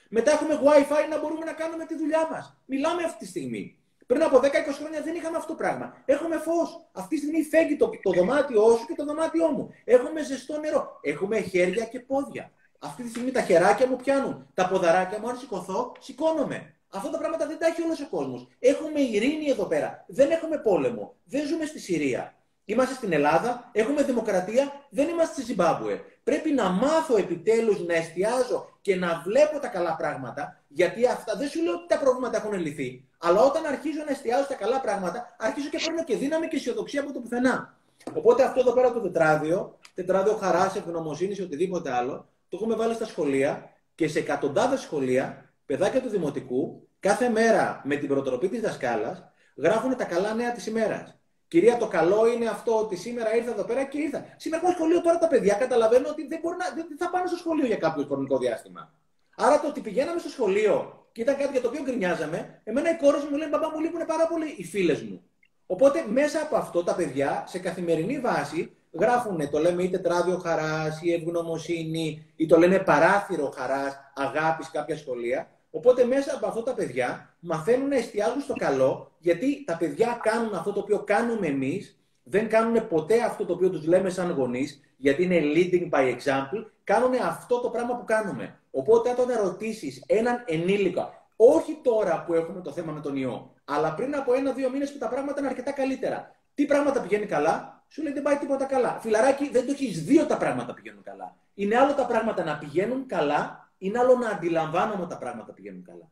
[0.09, 2.57] Μετά έχουμε WiFi να μπορούμε να κάνουμε τη δουλειά μας.
[2.67, 3.79] Μιλάμε αυτή τη στιγμή.
[4.07, 4.43] Πριν από 10-20
[4.79, 5.95] χρόνια δεν είχαμε αυτό το πράγμα.
[6.05, 6.89] Έχουμε φως.
[6.93, 9.71] Αυτή τη στιγμή φέγγει το, το δωμάτιό σου και το δωμάτιό μου.
[9.85, 10.99] Έχουμε ζεστό νερό.
[11.01, 12.53] Έχουμε χέρια και πόδια.
[12.79, 14.47] Αυτή τη στιγμή τα χεράκια μου πιάνουν.
[14.55, 16.75] Τα ποδαράκια μου, αν σηκωθώ, σηκώνομαι.
[16.93, 18.49] Αυτά τα πράγματα δεν τα έχει όλος ο κόσμος.
[18.59, 20.05] Έχουμε ειρήνη εδώ πέρα.
[20.09, 21.15] Δεν έχουμε πόλεμο.
[21.25, 22.35] Δεν ζούμε στη Συρία.
[22.65, 26.01] Είμαστε στην Ελλάδα, έχουμε δημοκρατία, δεν είμαστε στη Ζιμπάμπουε.
[26.23, 31.49] Πρέπει να μάθω επιτέλους να εστιάζω και να βλέπω τα καλά πράγματα, γιατί αυτά δεν
[31.49, 33.09] σου λέω ότι τα προβλήματα έχουν λυθεί.
[33.19, 37.01] Αλλά όταν αρχίζω να εστιάζω στα καλά πράγματα, αρχίζω και παίρνω και δύναμη και αισιοδοξία
[37.01, 37.79] από το πουθενά.
[38.15, 42.95] Οπότε αυτό εδώ πέρα το τετράδιο, τετράδιο χαράς, ευγνωμοσύνης ή οτιδήποτε άλλο, το έχουμε βάλει
[42.95, 48.61] στα σχολεία και σε εκατοντάδες σχολεία παιδάκια του Δημοτικού, κάθε μέρα με την προτροπή της
[48.61, 49.25] δασκάλας,
[49.57, 51.19] γράφουν τα καλά νέα της ημέρας.
[51.49, 54.25] Κυρία, το καλό είναι αυτό ότι σήμερα ήρθα εδώ πέρα και ήρθα.
[54.37, 57.37] Σήμερα έχω σχολείο τώρα τα παιδιά καταλαβαίνουν ότι δεν, μπορεί να, δεν θα πάνε στο
[57.37, 58.93] σχολείο για κάποιο χρονικό διάστημα.
[59.37, 62.97] Άρα το ότι πηγαίναμε στο σχολείο και ήταν κάτι για το οποίο γκρινιάζαμε, εμένα οι
[62.97, 65.23] κόρες μου λένε Μπαμπά μου λείπουν πάρα πολύ οι φίλες μου.
[65.67, 71.03] Οπότε μέσα από αυτό τα παιδιά σε καθημερινή βάση γράφουν, το λέμε είτε τράδιο χαράς
[71.03, 75.51] ή ευγνωμοσύνη, ή το λένε παράθυρο χαράς, αγάπης κάποια σχολεία.
[75.71, 80.55] Οπότε μέσα από αυτό τα παιδιά μαθαίνουν να εστιάζουν στο καλό, γιατί τα παιδιά κάνουν
[80.55, 84.81] αυτό το οποίο κάνουμε εμείς, δεν κάνουν ποτέ αυτό το οποίο τους λέμε σαν γονείς,
[84.97, 88.59] γιατί είναι leading by example, κάνουν αυτό το πράγμα που κάνουμε.
[88.71, 93.95] Οπότε, όταν ρωτήσει έναν ενήλικα, όχι τώρα που έχουμε το θέμα με τον ιό, αλλά
[93.95, 98.03] πριν από ένα-δύο μήνες που τα πράγματα είναι αρκετά καλύτερα, τι πράγματα πηγαίνει καλά, σου
[98.03, 98.99] λέει δεν πάει τίποτα καλά.
[99.01, 101.37] Φιλαράκι, δεν το έχεις δει τα πράγματα πηγαίνουν καλά.
[101.55, 106.11] Είναι άλλο τα πράγματα να πηγαίνουν καλά είναι άλλο να αντιλαμβάνομαι τα πράγματα πηγαίνουν καλά.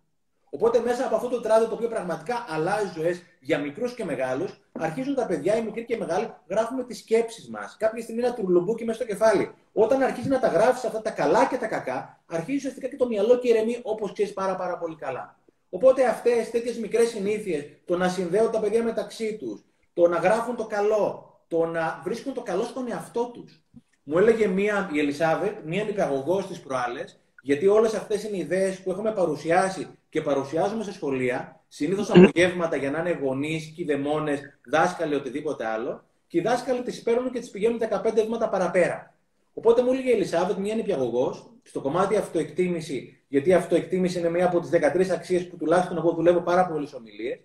[0.50, 4.60] Οπότε μέσα από αυτό το τράδο το οποίο πραγματικά αλλάζει ζωές για μικρούς και μεγάλους,
[4.72, 7.76] αρχίζουν τα παιδιά, οι μικροί και οι μεγάλοι, γράφουμε τις σκέψεις μας.
[7.78, 9.54] Κάποια στιγμή ένα τουρλουμπούκι μέσα στο κεφάλι.
[9.72, 13.06] Όταν αρχίζει να τα γράφεις αυτά τα καλά και τα κακά, αρχίζει ουσιαστικά και το
[13.06, 15.36] μυαλό και ηρεμεί όπως ξέρεις πάρα, πάρα πολύ καλά.
[15.70, 20.56] Οπότε αυτές τέτοιες μικρές συνήθειες, το να συνδέουν τα παιδιά μεταξύ τους, το να γράφουν
[20.56, 23.62] το καλό, το να βρίσκουν το καλό στον εαυτό τους.
[24.02, 28.90] Μου έλεγε μία, η Ελισάβετ, μία νηπιαγωγό στι προάλλες, γιατί όλες αυτές είναι ιδέες που
[28.90, 35.66] έχουμε παρουσιάσει και παρουσιάζουμε σε σχολεία, συνήθως απογεύματα για να είναι γονείς, κυδεμόνες, δάσκαλοι, οτιδήποτε
[35.66, 39.14] άλλο, και οι δάσκαλοι τις παίρνουν και τις πηγαίνουν 15 βήματα παραπέρα.
[39.52, 44.46] Οπότε μου έλεγε η Ελισάβετ, μια νηπιαγωγό, στο κομμάτι αυτοεκτίμηση, γιατί η αυτοεκτίμηση είναι μία
[44.46, 47.40] από τις 13 αξίες που τουλάχιστον εγώ δουλεύω πάρα πολλές ομιλίες,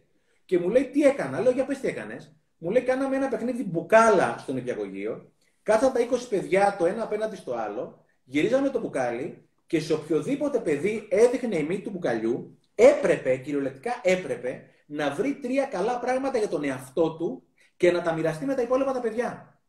[0.46, 2.36] και μου λέει τι έκανα; Λέω για πες τι έκανες.
[2.58, 5.32] Μου λέει κάναμε ένα παιχνίδι μπουκάλα στο νηπιαγωγείο,
[5.64, 10.60] κάτσαν τα 20 παιδιά το ένα απέναντι στο άλλο, γυρίζαμε το μπουκάλι και σε οποιοδήποτε
[10.60, 16.48] παιδί έδειχνε η μύτη του μπουκαλιού, έπρεπε, κυριολεκτικά έπρεπε, να βρει τρία καλά πράγματα για
[16.48, 17.44] τον εαυτό του
[17.78, 19.60] και να τα μοιραστεί με τα υπόλοιπα τα παιδιά.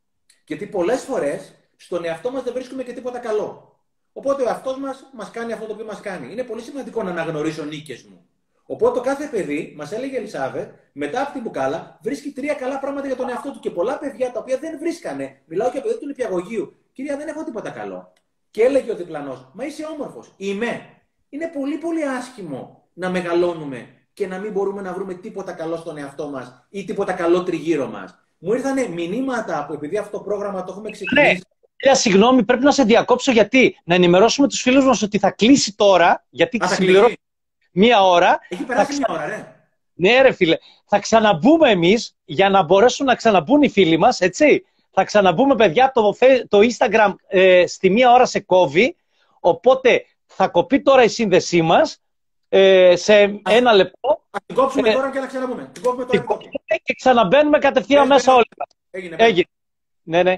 [0.47, 3.79] Γιατί πολλές φορές στον εαυτό μας δεν βρίσκουμε και τίποτα καλό.
[4.13, 6.33] Οπότε ο εαυτός μας μας κάνει αυτό το οποίο μας κάνει.
[6.33, 8.27] Είναι πολύ σημαντικό να αναγνωρίσω νίκες μου.
[8.67, 12.79] Οπότε το κάθε παιδί, μας έλεγε η Ελισάβετ, μετά από την μπουκάλα, βρίσκει τρία καλά
[12.79, 13.61] πράγματα για τον εαυτό του.
[13.61, 16.75] Και πολλά παιδιά τα οποία δεν βρίσκανε, μιλάω για παιδιά του νηπιαγωγείου.
[16.93, 18.13] Κυρία, δεν έχω τίποτα καλό.
[18.55, 20.33] Και έλεγε ο διπλανός, Μα είσαι όμορφος.
[20.37, 20.81] Είμαι.
[21.29, 25.99] Είναι πολύ πολύ άσχημο να μεγαλώνουμε και να μην μπορούμε να βρούμε τίποτα καλό στον
[25.99, 28.19] εαυτό μας ή τίποτα καλό τριγύρω μας.
[28.39, 31.43] Μου ήρθαν μηνύματα που επειδή αυτό το πρόγραμμα το έχουμε ξεκινήσει.
[31.85, 31.95] Ναι.
[31.95, 36.25] συγγνώμη, πρέπει να σε διακόψω γιατί να ενημερώσουμε τους φίλους μας ότι θα κλείσει τώρα.
[36.31, 37.17] Γιατί συμπληρώνει
[37.73, 38.39] μία ώρα.
[38.49, 39.55] Έχει περάσει μία ώρα, ρε.
[39.95, 40.57] Ναι, ρε φίλε.
[40.87, 44.65] Θα ξαναμπούμε εμείς για να μπορέσουν να ξαναμπούν οι φίλοι μας, έτσι.
[44.97, 46.17] Θα ξαναμπούμε, παιδιά, το,
[46.49, 48.97] το Instagram ε, στη μία ώρα σε κόβει.
[49.41, 52.03] Οπότε θα κοπεί τώρα η σύνδεσή μας
[52.49, 54.23] ε, σε ένα λεπτό.
[54.31, 55.71] Θα την κόψουμε τώρα και να ξαναπούμε.
[55.73, 56.39] Την κόψουμε τώρα.
[56.83, 58.49] Και ξαναμπαίνουμε κατευθείαν μέσα όλοι.
[58.91, 59.17] Έγινε.
[59.19, 59.49] Έγινε.
[60.03, 60.37] Ναι, ναι.